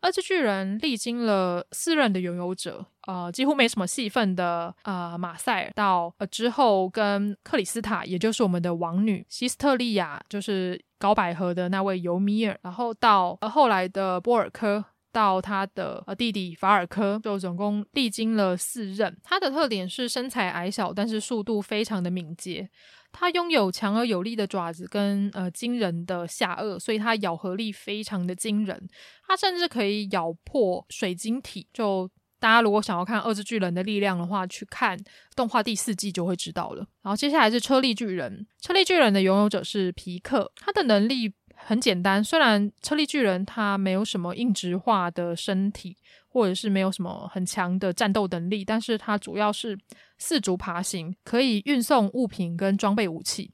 [0.00, 14.84] 二之巨人历经了四任的拥有者，呃，几乎没什么戏份的呃马赛尔，到呃之后跟克里斯塔，也就是我们的王女西斯特利亚，就是高百合的那位尤米尔，然后到呃后来的波尔科。
[15.12, 19.16] 到他的呃弟弟法尔科，就总共历经了四任。
[19.22, 22.68] 他的特点是身材矮小，但是速度非常的敏捷。
[23.14, 28.88] 它拥有强而有力的爪子跟呃惊人的下颚，所以它咬合力非常的惊人。
[29.28, 31.66] 它甚至可以咬破水晶体。
[31.74, 32.08] 就
[32.40, 34.98] 大家如果想要看二之巨人的力量的话，去看
[35.36, 36.86] 动画第四季就会知道了。
[37.02, 41.30] 然后接下来是车力巨人，车力巨人的拥有者是皮克，他的能力
[41.64, 42.22] 很简单。
[42.22, 45.96] 虽然车力巨人他没有什么硬直化的身体，
[46.28, 49.78] 或者是没有什么很强的战斗能力，但是他主要是
[50.18, 53.52] 四足爬行，可以运送物品跟装备武器，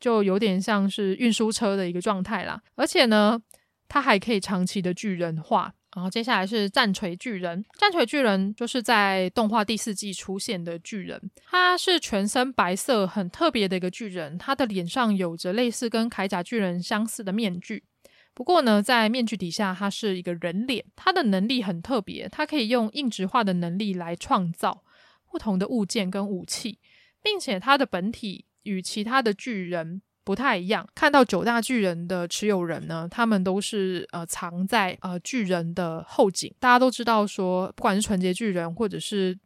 [0.00, 2.60] 就有点像是运输车的一个状态啦。
[2.74, 3.40] 而且呢，
[3.88, 5.72] 它还可以长期的巨人化。
[5.96, 17.82] 然后接下来是战锤巨人，战锤巨人就是在动画第四季出现的巨人，他是全身白色，很特别的一个巨人，他的脸上有着类似跟铠甲巨人相似的面具，
[18.34, 24.84] 不过呢，在面具底下他是一个人脸，他的能力很特别，他可以用硬质化的能力来创造
[25.32, 26.78] 不同的物件跟武器，
[27.22, 30.02] 并且他的本体与其他的巨人。
[30.26, 36.52] 不太一样，看到九大巨人的持有人呢，他们都是呃藏在呃巨人的后颈。
[36.58, 39.38] 大家都知道说，不管是纯洁巨人或者是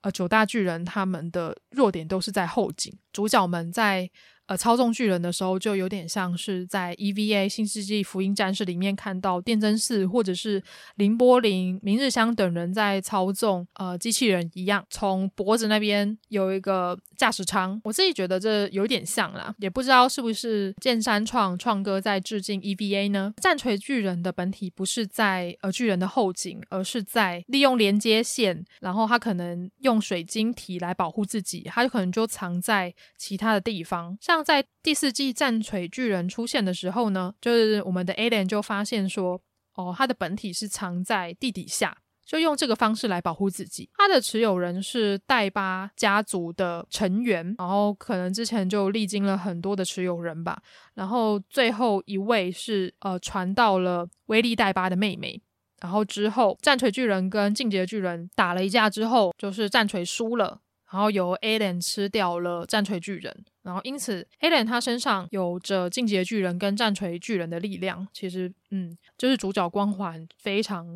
[0.00, 2.92] 呃九大巨人，他们的弱点都是在后颈。
[3.12, 4.10] 主角们在。
[4.46, 10.62] 呃，操纵巨人的时候，就有点像是在 EVA《新世纪福音战士》里面看到电真寺或者是
[10.96, 17.80] 林波林、明日香等人在操纵呃机器人一样，从脖子那边有一个驾驶舱。
[17.84, 23.32] 我自己觉得这有点像啦，也不知道是不是剑山创创哥在致敬 EVA 呢？
[23.40, 34.33] 战锤巨人的本体不是在呃巨人的后颈，而是在利用连接线，然后他可能用水晶体来保护自己，他就可能就藏在其他的地方，像。
[34.34, 39.40] 像在第四季战锤巨人出现的时候呢，就是我们的 A 连就发现说，
[39.74, 43.88] 哦，他的本体是藏在地底下，就用这个方式来保护自己。
[43.96, 50.60] 他的持有人是代巴家族的成员，然后可能之前就历经了很多的持有人吧，
[50.94, 55.40] 然后最后一位是呃传到了威利代巴的妹妹，
[55.80, 60.60] 然后之后战锤巨人跟进阶巨人打了一架之后，就是战锤输了。
[60.94, 70.86] 然后由 Alan 吃掉了战锤巨人，然后因此 Alan 他身上有着进阶巨人跟战锤巨人的力量，其实嗯，就是主角光环非常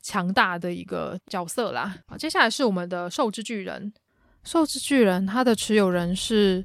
[0.00, 1.96] 强大的一个角色啦。
[2.06, 3.92] 好，接下来是我们的兽之巨人，
[4.44, 6.64] 兽之巨人他的持有人是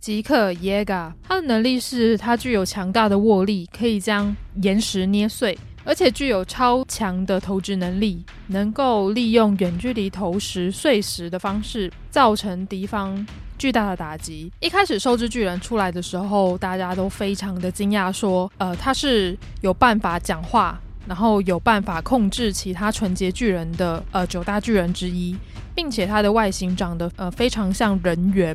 [0.00, 5.58] 吉克耶嘎，他的能力是他具有强大的握力，可以将岩石捏碎。
[5.84, 13.26] 而且具有超强的投掷能力，能够利用远距离投石碎石的方式，造成敌方
[13.58, 14.50] 巨大的打击。
[14.60, 25.36] 一开始收之巨人出来的时候，大家都非常的惊讶，说，呃，他是有办法讲话，然后有办法控制其他纯洁巨人的，呃，九大巨人之一。
[25.74, 28.54] 并且它的外形长得呃非常像人猿，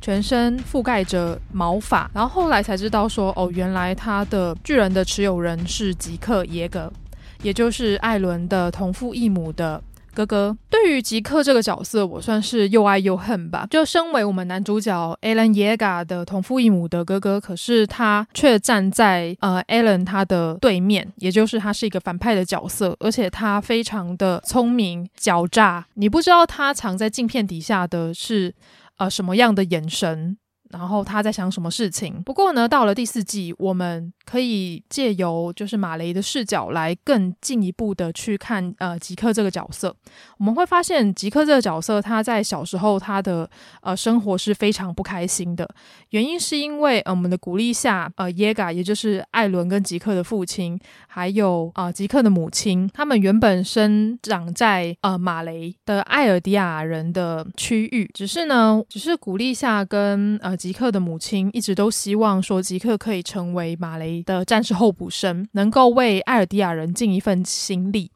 [0.00, 6.92] 全身覆盖着毛发，然后后来才知道说哦，原来他的巨人的持有人是吉克耶格，
[7.40, 9.80] 也就是艾伦的同父异母的。
[10.16, 13.66] 哥哥，对于吉克这个角色，我算是又爱又恨吧。
[13.70, 25.86] 就身为我们男主角 Alan Yega 的同父异母的哥哥，可是他却站在呃 Alan 他的对面，也就是他是一个反派的角色，而且他非常的聪明狡诈。
[25.94, 28.54] 你不知道他藏在镜片底下的是
[28.96, 30.38] 呃什么样的眼神。
[30.70, 32.20] 然后他在想什么事情？
[32.24, 39.96] 不过呢，到了第四季，我们可以借由就是马雷的视角来更进一步的去看呃吉克这个角色。
[40.36, 43.48] 我们会发现吉克这个角色他在小时候他的
[43.80, 45.66] 呃生活是非常不开心的，
[46.10, 60.54] 原因是因为呃我们的鼓励下呃耶嘎，也就是艾伦跟吉克的父亲，还有呃吉克的母亲，他们原本生长在呃马雷的艾尔迪亚人的区域，只是呢，只是鼓励下跟呃。
[60.56, 68.10] 吉克的母亲一直都希望说，吉克可以成为马雷的战士候补生，能够为艾尔迪亚人尽一份心力。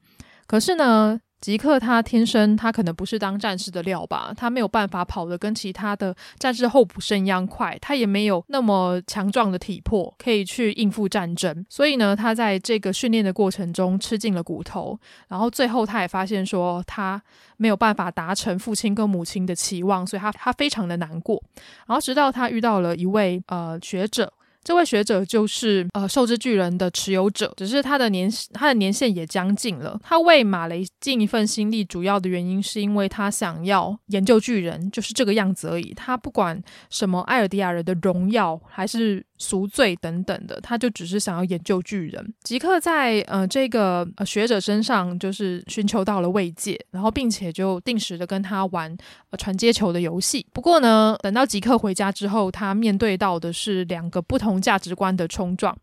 [0.46, 14.98] 可是呢，吉克他天生他可能不是当战士的料吧，他没有办法跑得跟其他的战士候补生一样快，他也没有那么强壮的体魄可以去应付战争，所以呢，他在这个训练的过程中吃尽了骨头，
[15.28, 17.22] 然后最后他也发现说他
[17.56, 21.40] 没有办法达成父亲跟母亲的期望，所以他他非常的难过，
[21.86, 24.32] 然后直到他遇到了一位呃学者。
[24.62, 29.98] 这位学者就是呃兽之巨人的持有者，只是他的年他的年限也将近了。
[30.02, 35.94] 他为马雷尽一份心力，主要的原因是因为他想要研究巨人，就是这个样子而已。
[35.94, 42.34] 他不管什么艾尔迪亚人的荣耀，还是赎罪等等的，他就只是想要研究巨人。
[42.44, 48.94] 吉克在呃这个呃学者身上就是寻求到了慰藉，然后并且就定时的跟他玩
[49.30, 50.46] 呃传接球的游戏。
[50.52, 55.76] 不过呢，等到吉克回家之后，他面对到的是两个不同价值观的冲撞。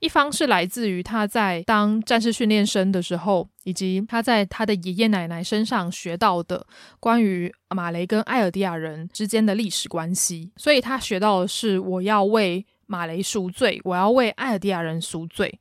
[0.00, 6.66] 一方是来自于他在当战士训练生的时候，以及他在他的爷爷奶奶身上学到的
[7.00, 15.60] 关于马雷跟艾尔迪亚人之间的历史关系，所以他学到的是我要为马雷赎罪，我要为艾尔迪亚人赎罪，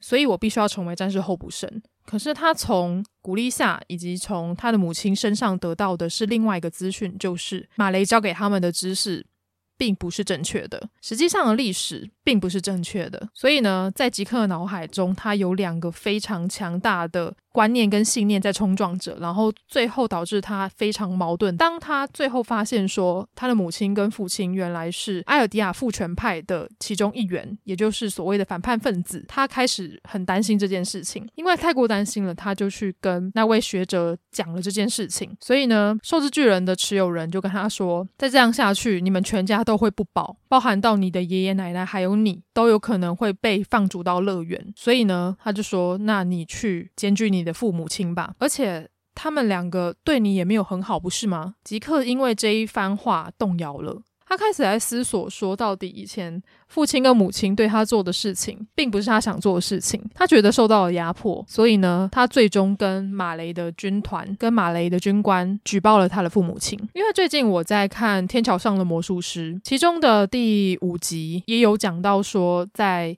[0.00, 1.82] 所以我必须要成为战士候补生。
[2.04, 9.24] 可是他从古丽夏以及从他的母亲身上得到的是另外一个资讯，就是马雷教给他们的知识
[9.76, 13.28] 并不是正确的，实际上的历史并不是正确的。
[13.34, 17.34] 所以呢，在吉克的脑海中，他有两个非常强大的。
[17.52, 21.54] 观念跟信念在冲撞着，然后最后导致他非常矛盾。
[21.58, 35.36] 当他最后发现说他的母亲跟父亲原来是埃尔迪亚父权派的其中一员，也就是所谓的反叛分子，他开始很担心这件事情，因为太过担心了，他就去跟那位学者讲了这件事情。
[35.38, 51.54] 所以呢，受之巨人的持有人就跟他说：“再这样下去，你们全家都会不保，包含到你的爷爷奶奶还有你，都有可能会被放逐到乐园。”所以呢，他就说：“那你去监禁。”你的父母亲吧，而且他们两个对你也没有很好，不是吗？
[51.62, 54.02] 吉克因为这一番话动摇了，
[54.32, 66.78] 他开始来思索说，到底以前父亲跟母亲对他做的事情，并不是他想做的事情，他觉得受到了压迫，所以呢，他最终跟马雷的军团、跟马雷的军官举报了他的父母亲。
[66.94, 73.14] 因为最近我在看《天桥上的魔术师》，其中的第五集也有讲到说，在。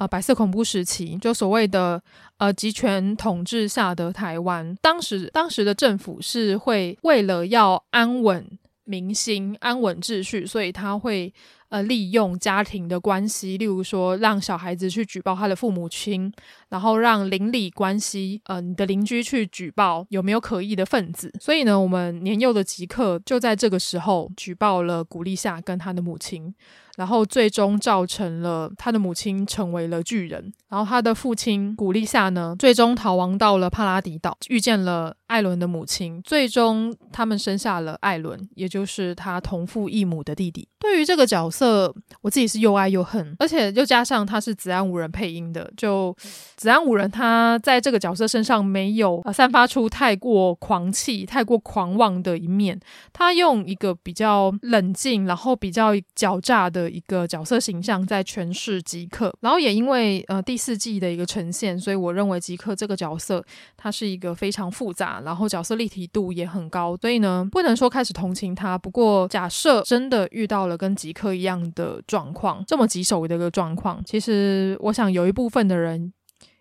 [0.00, 2.00] 呃，白色恐怖时期，就所谓的
[2.36, 8.46] 呃集权统治下的台湾，当时当时的政府是会为了要安稳
[8.88, 11.32] 明星、安稳秩序，所以他会。
[11.70, 16.32] 呃，利用家庭的关系，例如说，让小孩子去举报他的父母亲，
[16.70, 21.30] 然后让邻里关系，呃，你的邻居去举报有没有可疑的分子。
[21.40, 26.54] 所以呢，我们年幼的吉克就在这个时候举报了古丽夏跟他的母亲，
[26.96, 40.66] 然后最终造成了他的母亲成为了巨人，然后他的父亲古丽夏呢，最终逃亡到了帕拉迪岛，遇见了艾伦的母亲，最终他们生下了艾伦，也就是他同父异母的弟弟。
[40.80, 46.16] 对于这个角色，色我自己是又爱又恨，而且又加上他是子安五人配音的，就
[46.56, 52.78] 子安五人他在这个角色身上没有散发出太过狂气、太过狂妄的一面，
[53.12, 63.44] 他用一个比较冷静，然后比较狡诈的一个角色形象在诠释吉克，然后也因为呃第四季的一个呈现，所以我认为吉克这个角色
[63.76, 70.78] 他是一个非常复杂，然后角色立体度也很高，所以呢不能说开始同情他，不过假设真的遇到了。
[70.78, 76.12] 跟吉克一样样的状况，这么棘手的一个状况，其实我想有一部分的人。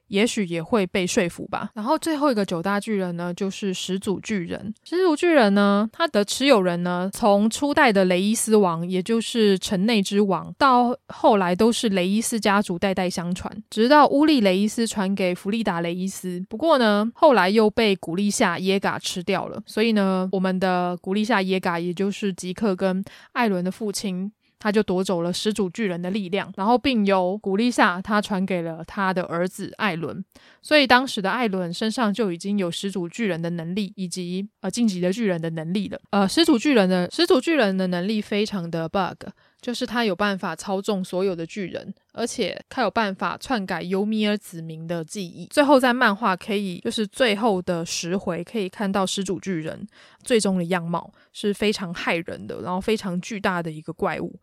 [0.08, 1.70] 也许也会被说服吧。
[1.74, 4.74] 然后最后一个九大巨人呢，就是始祖巨人。
[4.86, 16.42] 始祖巨人呢，他的持有人呢，从初代的雷伊斯王，也就是城内之王，到后来都是雷伊斯家族代代相传，直到乌利雷伊斯传给弗利达雷伊斯。
[16.48, 19.62] 不过呢，后来又被古丽夏耶嘎吃掉了。
[19.66, 24.32] 所以呢，我们的古丽夏耶嘎，也就是吉克跟艾伦的父亲。
[24.60, 30.24] 他就夺走了始祖巨人的力量，然后并由古丽夏他传给了他的儿子艾伦，
[30.62, 36.00] 所以当时的艾伦身上就已经有始祖巨人的能力，以及呃晋级的巨人的能力了。
[36.12, 39.30] 呃，始祖巨人的始祖巨人的能力非常的 bug。
[39.62, 45.48] 就是他有办法操纵所有的巨人，而且他有办法篡改尤米尔子民的记忆。
[45.48, 49.88] 最后在漫画可以，就是最后的十回可以看到始祖巨人
[50.24, 54.40] 最终的样貌是非常骇人的，然后非常巨大的一个怪物。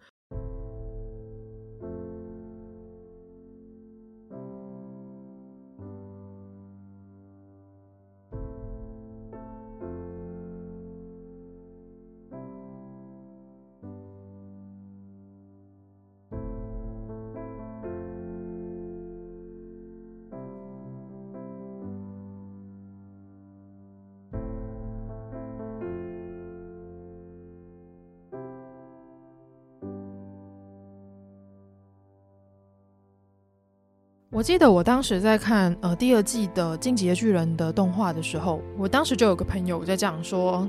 [34.34, 40.68] 我记得我当时在看呃第二季的《进击的巨人》的动画的时候，我当时就有个朋友在讲说，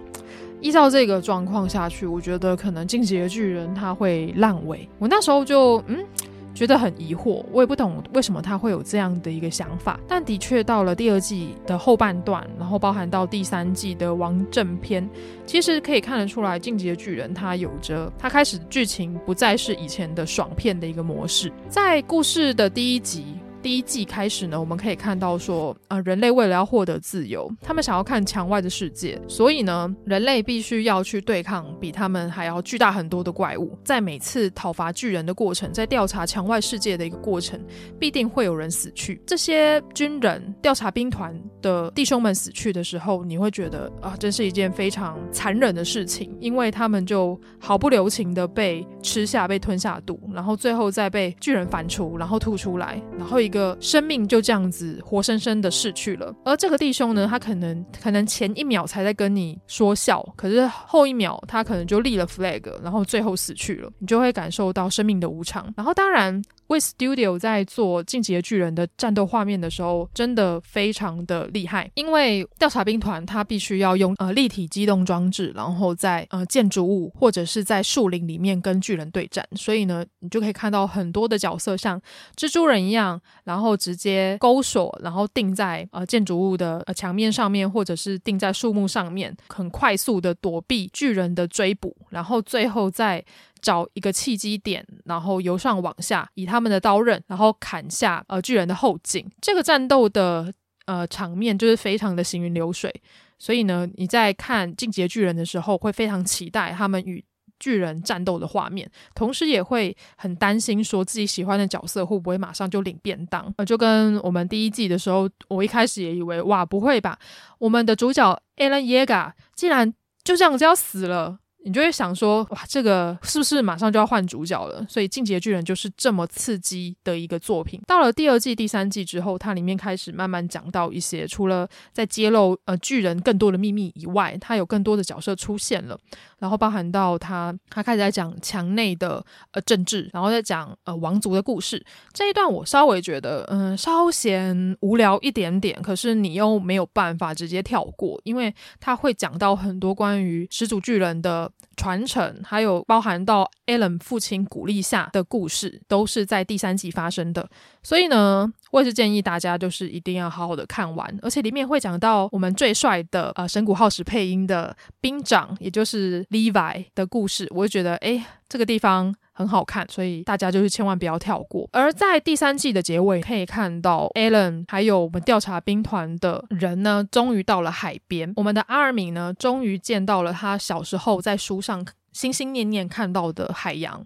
[0.61, 4.87] 依照这个状况下去，我觉得可能《进击的巨人》它会烂尾。
[4.99, 6.05] 我那时候就嗯
[6.53, 9.99] 觉得很疑惑，我也不懂为什么他会有这样的一个想法。
[10.07, 15.09] 但的确到了第二季的后半段，然后包含到第三季的王正篇，
[15.47, 23.25] 其实可以看得出来，《进击的巨人》它有着它开始剧情不再是以前的爽片的一个模式，在故事的第一集。
[23.65, 33.75] 第一季开始呢，我们可以看到说，呃，人类为了要获得自由，他们想要看墙外的世界，所以呢，人类必须要去对抗比他们还要巨大很多的怪物。
[33.83, 37.59] 在每次讨伐巨人的过程，在调查墙外世界的一个过程，
[37.97, 39.19] 必定会有人死去。
[39.25, 53.65] 这些军人、调查兵团的弟兄们死去的时候，你会觉得啊，真是一件非常残忍的事情，因为他们就毫不留情的被吃下、被吞下肚，然后最后再被巨人反刍，然后吐出来，然后一个。
[53.65, 65.73] 个生命就这样子活生生的逝去了，而这个弟兄呢，他可能可能前一秒才在跟你说笑，可是后一秒他可能就立了 flag，然后最后死去了，你就会感受到生命的无常。
[65.77, 66.41] 然后当然。
[66.67, 71.91] We Studio 在做《进击的巨人》的战斗画面的时候，真的非常的厉害。
[71.95, 82.01] 因为调查兵团他必须要用呃立体机动装置，然后在呃建筑物或者是在树林里面跟巨人对战，所以呢，你就可以看到很多的角色像
[82.35, 93.23] 蜘蛛人一样，然后直接钩锁，然后定在呃建筑物的呃墙面上面，或者是定在树木上面，很快速的躲避巨人的追捕，然后最后再。
[93.65, 99.27] 找一个契机点，然后由上往下，以他们的刀刃，然后砍下呃巨人的后颈。
[99.41, 100.53] 这个战斗的
[100.85, 102.93] 呃场面就是非常的行云流水，
[103.39, 107.25] 所以呢，你在看《进阶巨人》的时候，会非常期待他们与
[107.57, 113.51] 巨人战斗的画面，同时也会很担心说自己喜欢的角色会不会马上就领便当。
[113.57, 117.17] 呃，就跟我们第一季的时候，我一开始也以为哇，不会吧，
[117.57, 119.91] 我们的主角 Eren Yeager 竟然
[120.23, 121.39] 就这样子要死了。
[121.65, 124.85] 你就会想说，哇，这个是不是马上就要换主角了？
[124.87, 127.81] 所以《进击的巨人》就是这么刺激的一个作品。
[127.87, 135.99] 到了第二季、第三季之后，它里面开始慢慢讲到一些，除了在揭露呃巨人更多的秘密以外，它有更多的角色出现了。
[136.45, 141.83] 然后包含到他，他开始在讲墙内的呃政治，然后再讲呃王族的故事。
[142.13, 145.81] 这一段我稍微觉得，嗯、稍嫌无聊一点点。
[145.81, 157.47] 可是你又没有办法直接跳过，因为他会讲到很多关于始祖巨人的传承，还有包含到 Eren 父亲鼓励下的故事，都是在第三季发生的。
[157.83, 171.69] 所以呢，我也是建议大家就是一定要好好的看完，而且里面会讲到我们最帅的呃神谷浩史配音的兵长，也就是 Levi 的故事，我就觉得诶，这个地方很好看，所以大家就是千万不要跳过。
[171.73, 178.33] 而在第三季的结尾，可以看到 Eren 还有我们调查兵团的人呢，终于到了海边。
[178.37, 184.05] 我们的阿尔敏呢，终于见到了他小时候在书上心心念念看到的海洋。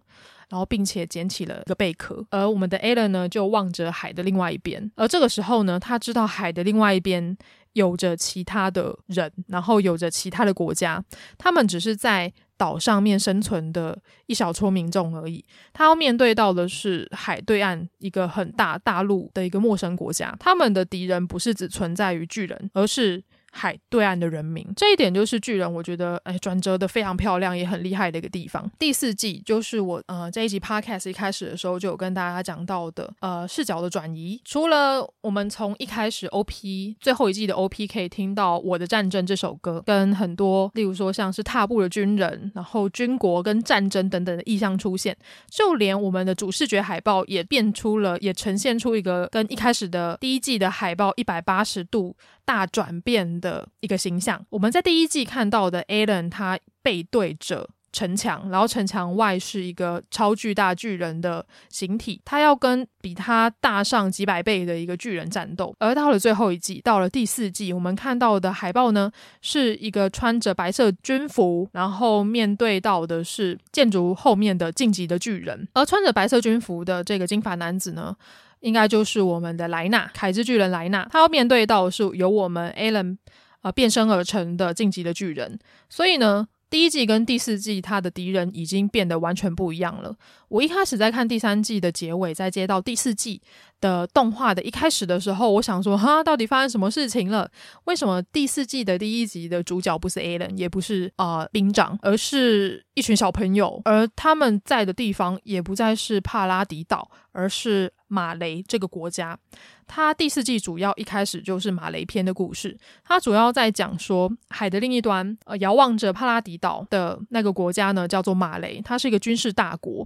[0.52, 4.92] 然后，并且捡起了一个贝壳，而我们的 Eren 呢，就望着海的另外一边。
[4.96, 7.38] 而这个时候呢，他知道海的另外一边
[7.74, 11.04] 有着其他的人，然后有着其他的国家，
[11.38, 15.44] 他们只是在岛上面生存的一小撮民众而已。
[15.72, 23.24] 他要面对到的是海对岸一个很大大陆的一个陌生国家，他们的敌人不是只存在于巨人，而是。
[23.52, 28.70] 海对岸的人民，这一点就是巨人，我觉得哎，转折的非常漂亮，也很厉害的一个地方。
[28.78, 34.40] 第四季就是我呃这一集 podcast 一开始的时候就有跟大家讲到的呃视角的转移。
[34.46, 45.16] 除了我们从一开始 OP 最后一季的 OP 可以听到《我的战争》这首歌，跟很多例如说像是踏步的军人，然后军国跟战争等等的意象出现，
[45.50, 52.16] 就连我们的主视觉海报也变出了，也呈现出一个跟一开始的第一季的海报一百八十度。
[52.50, 54.44] 大转变的一个形象。
[54.50, 65.76] 我们在第一季看到的艾伦他背对着城墙，然后城墙外是一个超巨大巨人的形体，他要跟比他大上几百倍的一个巨人战斗。
[65.78, 75.68] 而到了最后一季，到了第四季，我们看到的海报呢，是一个穿着白色军服，然后面对到的是建筑后面的晋级的巨人。
[75.74, 78.16] 而穿着白色军服的这个金发男子呢，
[78.62, 83.18] 应该就是我们的莱纳，凯之巨人莱纳，他要面对到的是由我们 Eren
[83.62, 90.16] 呃变身而成的晋级的巨人，所以呢，第一季跟第四季他的敌人已经变得完全不一样了。
[90.50, 93.42] 我一开始在看第三季的结尾，再接到第四季
[93.80, 97.50] 的动画的一开始的时候，我想说，哈，到底发生什么事情了？
[97.86, 103.82] 为什么第四季的第一集的主角不是 Eren，也不是呃兵长，而是一群小朋友？
[103.86, 109.40] 而他们在的地方也不再是帕拉迪岛，而是马雷这个国家。
[109.88, 120.06] 它第四季主要一开始就是马雷篇的故事，它主要在讲说海的另一端，呃，遥望着帕拉迪岛的那个国家呢，叫做马雷，它是一个军事大国。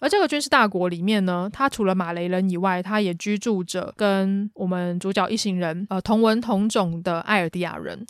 [0.00, 8.06] 而这个军事大国里面呢，他除了马雷人以外，他也居住着跟我们主角一行人呃同文同种的艾尔迪亚人。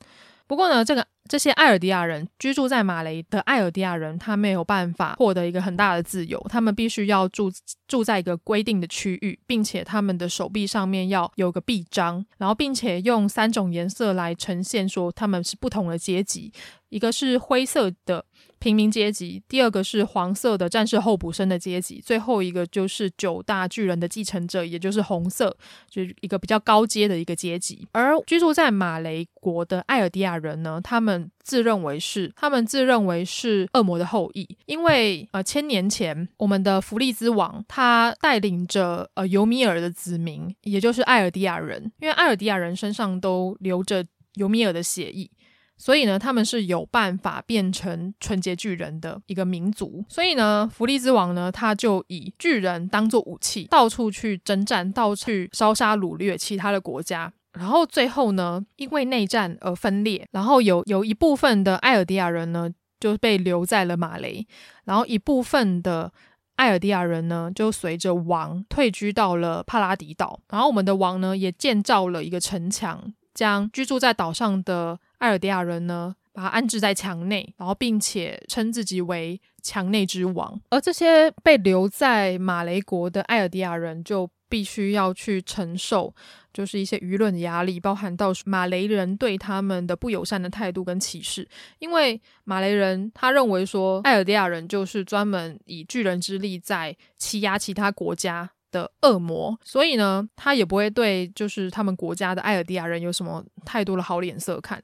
[0.47, 1.05] 不过呢，这个。
[1.31, 7.49] 这些艾尔迪亚人居住在马雷的艾尔迪亚人，他没有办法获得一个很大的自由，他们必须要住
[7.87, 16.53] 住在一个规定的区域，并且他们的手臂上面要有个臂章，然后并且用三种颜色来呈现说他们是不同的阶级，
[16.89, 18.25] 一个是灰色的
[18.59, 25.57] 平民阶级，第二个是黄色的战士候补生的阶级，最后一个就是九大巨人的继承者，也就是红色，
[25.89, 27.87] 就是一个比较高阶的一个阶级。
[27.93, 31.20] 而居住在马雷国的艾尔迪亚人呢，他们。
[31.43, 44.05] 自认为是，他们自认为是恶魔的后裔，因为呃，千年前我们的弗利兹王他带领着呃尤米尔的子民，也就是艾尔迪亚人，因为艾尔迪亚人身上都流着
[44.35, 45.29] 尤米尔的血液，
[45.77, 50.05] 所以呢，他们是有办法变成纯洁巨人的一个民族。
[50.09, 57.33] 所以呢，弗利兹王呢，他就以巨人当做武器，到处去征战，到处去烧杀掳掠其他的国家。
[57.53, 62.71] 然后最后呢，因为内战而分裂，然后有有一部分的艾尔迪亚人呢
[63.01, 64.47] 就被留在了马雷，
[64.85, 66.13] 然后一部分的
[66.57, 86.15] 艾尔迪亚人呢就随着王退居到了帕拉迪岛，然后我们的王呢也建造了一个城墙，将居住在岛上的艾尔迪亚人呢把他安置在墙内，然后并且称自己为墙内之王，而这些被留在马雷国的艾尔迪亚人就必须要去承受。
[86.53, 91.49] 就是一些舆论压力，包含到马雷人对他们的不友善的态度跟歧视。
[91.79, 104.83] 因为马雷人他认为说，艾尔迪亚人就是专门以巨人之力在欺压其他国家的恶魔，所以呢，他也不会对就是他们国家的艾尔迪亚人有什么太多的好脸色看。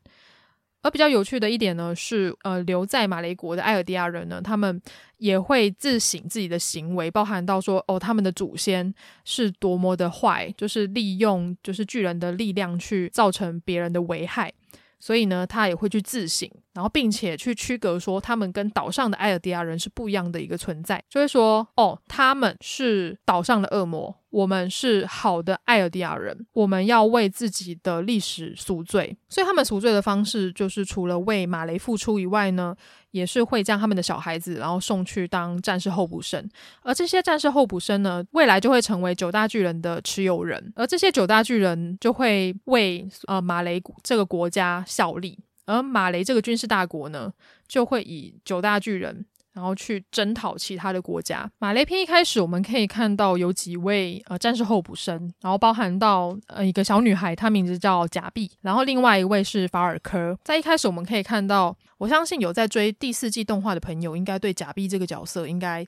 [0.87, 4.81] 而比较有趣的一点呢，是呃，留在马雷国的艾尔迪亚人呢，他们
[5.19, 14.53] 也会自省自己的行为，包含到说，哦，他们的祖先是多么的坏，就是利用就是巨人的力量去造成别人的危害，
[15.01, 24.15] 所以呢，他也会去自省，然后并且去区隔说，他们跟岛上的艾尔迪亚人是不一样的一个存在，就会说，哦，他们是岛上的恶魔。
[24.29, 32.77] 我们是好的艾尔迪亚人，我们要为自己的历史赎罪，所以他们赎罪的方式就是除了为马雷付出以外呢，
[33.13, 36.47] 也是会将他们的小孩子然后送去当战士候补生，
[36.83, 47.33] 而这些战士候补生呢，未来就会成为九大巨人的持有人，而这些九大巨人就会为呃马雷这个国家效力，而马雷这个军事大国呢，
[47.69, 49.27] 就会以九大巨人。
[49.57, 51.51] 然后去征讨其他的国家。
[51.57, 60.39] 马雷篇一开始，我们可以看到有几位呃战士候补生，然后包含到呃一个小女孩，她名字叫贾碧，然后另外一位是法尔科。
[60.45, 65.83] 在一开始，我们可以看到，我相信有在追第四季动画的朋友，应该对贾碧这个角色应该。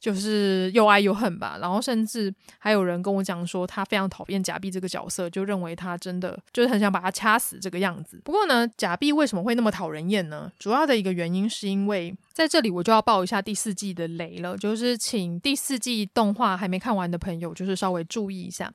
[0.00, 8.20] 就是又爱又恨吧，然后甚至还有人跟我讲说，他非常讨厌假币这个角色，就认为他真的就是很想把他掐死这个样子。
[8.24, 10.50] 不过呢，假币为什么会那么讨人厌呢？
[10.58, 18.72] 主要的一个原因是因为在这里我就要爆一下第四季的雷了，就是请第四季动画还没看完的朋友，就是稍微注意一下。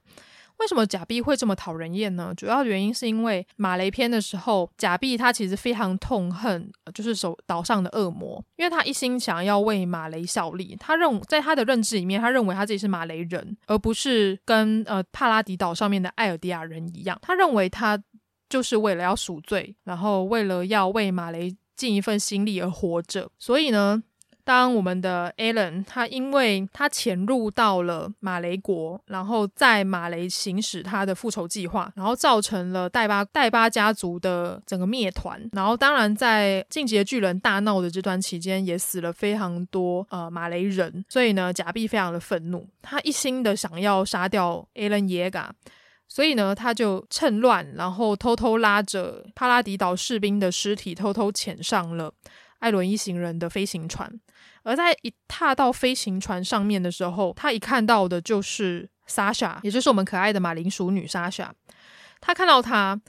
[0.63, 2.33] 为什么贾碧会这么讨人厌呢？
[2.37, 10.73] 主要原因是因为马雷篇的时候，贾碧他其实非常痛恨，就是手岛上的恶魔，因为他一心想要为马雷效力。
[10.79, 17.19] 他认在他的认知里面，他认为他自己是马雷人，而不是跟呃帕拉迪岛上面的艾尔迪亚人一样。
[17.21, 18.01] 他认为他
[18.47, 23.29] 就是为了要赎罪，然后为了要为马雷尽一份心力而活着。
[23.37, 24.01] 所以呢。
[24.45, 35.41] 当我们的 Alan 他因为他潜入到了马雷国，然后在马雷行使他的复仇计划，然后造成了戴巴戴巴家族的整个灭团。
[35.53, 41.05] 然后当然在进阶巨人大闹的这段期间，也死了非常多呃马雷人。
[41.07, 45.49] 所以呢，贾碧非常的愤怒，他一心的想要杀掉 Alan Yeager，
[46.09, 52.13] 所以呢，他就趁乱，然后偷偷拉着帕拉迪岛士兵的尸体，偷偷潜上了
[52.59, 54.19] 艾伦一行人的飞行船。
[54.63, 61.53] 而在一踏到飞行船上面的时候，他一看到的就是莎莎，也就是我们可爱的马铃薯女莎莎。
[62.21, 62.99] 他看到他，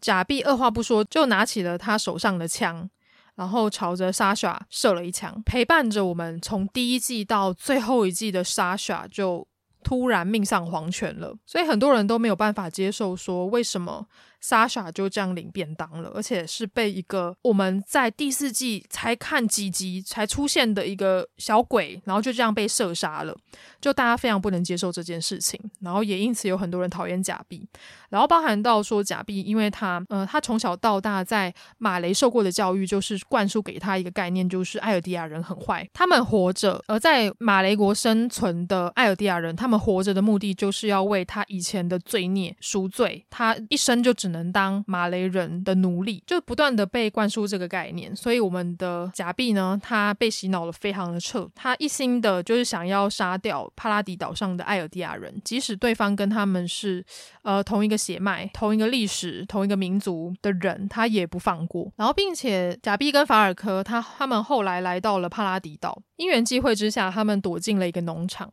[0.00, 2.88] 贾碧二话不说就拿起了他手上的枪，
[3.36, 5.42] 然后朝着莎莎射了一枪。
[5.44, 9.46] 陪伴着我们从第一季到最后一季的莎莎就
[9.82, 14.06] 突然命丧黄泉了，所以很多人都没有办法接受，说为什么。
[14.42, 23.34] 莎莎就这样领便当了，而且是被一个我们在第四季才看几集才出现的一个小鬼，然后就这样被射杀了。
[23.80, 27.66] 就大家非常不能接受这件事情，然后也因此有很多人讨厌贾碧。
[28.10, 57.04] 然后包含到说贾碧，因为他呃，他从小到大在马雷受过的教育，就是灌输给他一个概念，就是艾尔迪亚人很坏，他们活着，而在马雷国生存的艾尔迪亚人，他们活着的目的就是要为他以前的罪孽赎罪，他一生就只能当马雷人的奴隶，就不断的被灌输这个概念，所以我们的贾碧呢，他被洗脑了非常的彻，他一心的就是想要杀掉帕拉迪岛上的艾尔迪亚人，即使对方跟他们是
[57.42, 61.92] 呃同一个血脉、同一个历史、同一个民族的人，他也不放过。
[61.96, 68.52] 然后，并且贾碧跟法尔科他他们后来来到了帕拉迪岛，因缘际会之下，他们躲进了一个农场。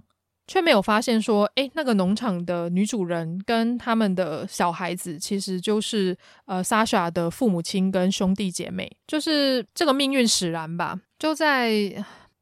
[0.49, 10.99] 却没有发现说，诶，那个农场的女主人跟他们的小孩子，其实就是呃莎莎的父母亲跟兄弟姐妹，就是这个命运使然吧。
[11.19, 11.71] 就在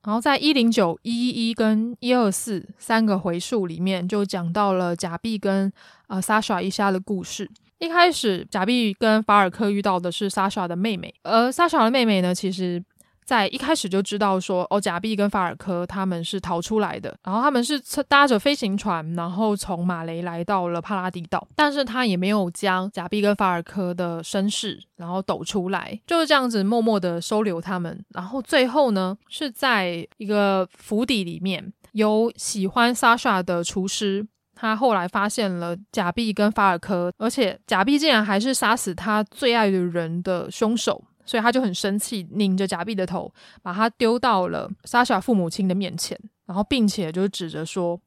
[0.03, 5.69] 然后在一零九一一一跟一二四三个回数里面，就讲到了贾碧跟
[6.07, 7.51] 呃莎莎一家的故事。
[7.79, 12.81] 一开始，贾碧跟法尔科遇到的是莎莎的妹妹，而莎莎的妹妹呢，其实。
[13.27, 34.25] 在一开始就知道说，哦，贾碧跟法尔科他们是逃出来的，然后他们是搭着飞行船，然后从马雷来到了帕拉迪岛，但是他也没有将贾碧跟法尔科的身世然后抖出来，就是这样子默默的收留他们，然后最后呢是在一个府邸里面，有喜欢莎莎的厨师，
[34.55, 41.03] 他后来发现了贾碧跟法尔科，而且贾碧竟然还是杀死他最爱的人的凶手。
[41.27, 47.99] 所以他就很生气，拧着贾碧的头，把他丢到了莎莎父母亲的面前，然后并且就指着说：“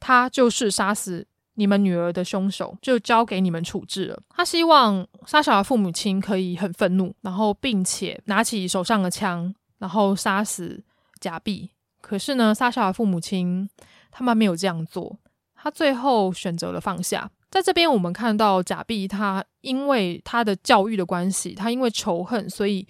[0.00, 10.82] 他就是杀死你们女儿的凶手，就交给你们处置了。”他希望莎莎父母亲可以很愤怒，然后并且拿起手上的枪，然后杀死
[11.20, 11.70] 贾碧。
[12.00, 13.68] 可是呢，莎莎父母亲
[14.10, 15.18] 他们没有这样做，
[15.56, 17.30] 他最后选择了放下。
[17.54, 22.84] 在这边，我们看到贾碧，他因为他的教育的关系，他因为仇恨，所以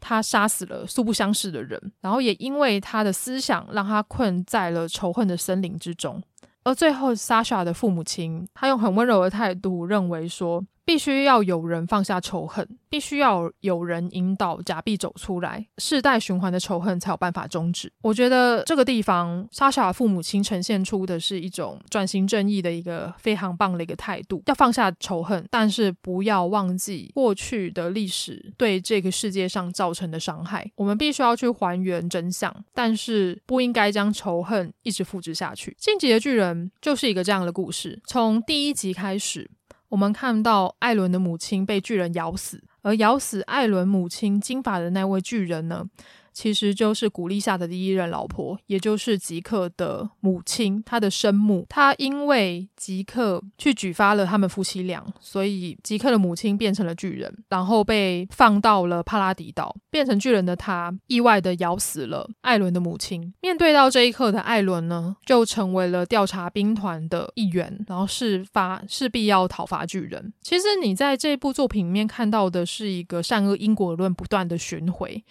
[0.00, 6.22] 他杀死了素不相识的人，然后也因为他的思想，让他困在了仇恨的森林之中。
[6.62, 17.92] 而最后，莎莎的父母亲，他用很温柔的态度认为说，必须要有人放下仇恨，必须要有人引导贾碧走出来，世代循环的仇恨才有办法终止。
[18.02, 30.70] 我觉得这个地方，莎莎父母亲呈现出的是一种转型正义的一个非常棒的一个态度，要放下仇恨，但是不要忘记过去的历史对这个世界上造成的伤害。
[30.74, 35.76] 我们必须要去还原真相，但是不应该将仇恨一直复制下去。
[35.78, 39.50] 进击的巨人就是一个这样的故事，从第一集开始。
[39.92, 45.84] 我们看到艾伦的母亲被巨人咬死，而咬死艾伦母亲金发的那位巨人呢，
[46.32, 51.66] 其实就是古丽夏的第一任老婆，也就是吉克的母亲，他的生母。
[51.68, 59.74] 她因为吉克去举发了他们夫妻俩，所以吉克的母亲变成了巨人，然后被放到了帕拉迪岛。
[59.90, 63.32] 变成巨人的他，意外的咬死了艾伦的母亲。
[63.42, 70.32] 面对到这一刻的艾伦呢，就成为了调查兵团的一员，然后事发势必要讨伐巨人。
[70.40, 75.22] 其实你在这部作品里面看到的是一个善恶因果论不断的巡回。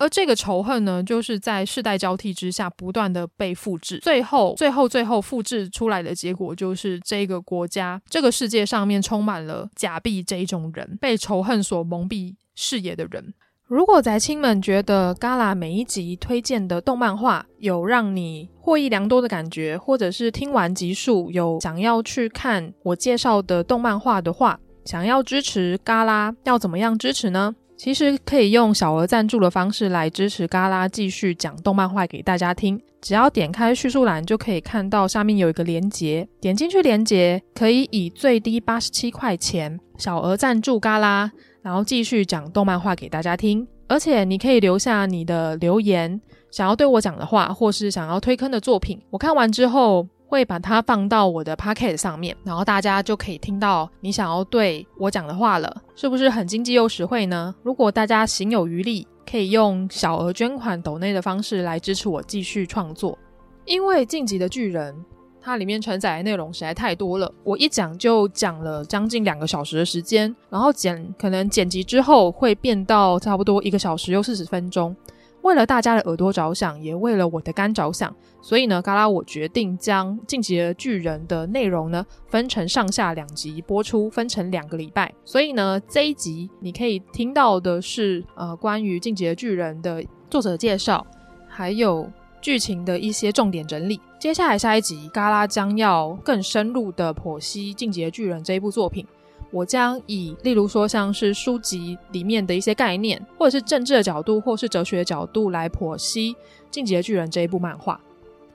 [0.00, 13.34] 而这个仇恨呢，就是在世代交替之下不断的被复制，最后、最后、最后复制出来的结果，就是这个国家、这个世界上面充满了假币这一种人，被仇恨所蒙蔽视野的人。
[13.66, 27.54] 如果宅青们觉得 Gala 每一集推荐的动漫画有让你获益良多的感觉，或者是听完集数有想要去看我介绍的动漫画的话，想要支持 Gala，要怎么样支持呢？
[27.82, 32.78] 其实可以用小额赞助的方式来支持嘎拉继续讲动漫画给大家听。
[33.00, 43.66] 只要点开叙述栏，就可以看到下面有一个连结，点进去连结可以以最低八十七块钱小额赞助嘎拉，然后继续讲动漫画给大家听。
[43.88, 46.20] 而且你可以留下你的留言，
[46.50, 50.06] 想要对我讲的话，或是想要推坑的作品，我看完之后。
[50.30, 57.52] 会把它放到我的 Podcast 上面，然后大家就可以听到你想要对我讲的话了，是不是很经济又实惠呢？
[57.64, 63.18] 如果大家行有余力，可以用小额捐款抖内的方式来支持我继续创作。
[63.64, 64.94] 因为《晋级的巨人》
[65.40, 74.94] 它里面承载的内容实在太多了，我一讲就讲了将近两个小时的时间，然后剪可能剪辑之后会变到差不多一个小时又四十分钟。
[75.42, 85.12] 为了大家的耳朵着想，也为了我的肝着想，所以呢，嘎拉我决定将《进击的巨人》的内容呢分成上下两集播出，分成两个礼拜。
[85.24, 91.06] 所以呢，这一集你可以听到的是呃关于《进击的巨人》的作者介绍，
[91.48, 92.10] 还有
[92.40, 94.00] 剧情的一些重点整理。
[94.18, 99.06] 接下来下一集，嘎拉将要更深入的剖析《进击的巨人》这一部作品。
[99.50, 106.32] 我将以例如说像是书籍里面的一些概念，或者是政治的角度，或是哲学的角度来剖析
[106.70, 108.00] 《进击的巨人》这一部漫画。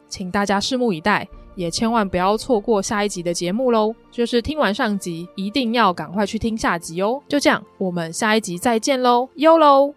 [0.08, 3.94] 请大家拭目以待，也千万不要错过下一集的节目喽！
[4.12, 7.22] 就是听完上集，一定要赶快去听下集哦。
[7.28, 9.94] 就这样，我们下一集再见喽，哟喽！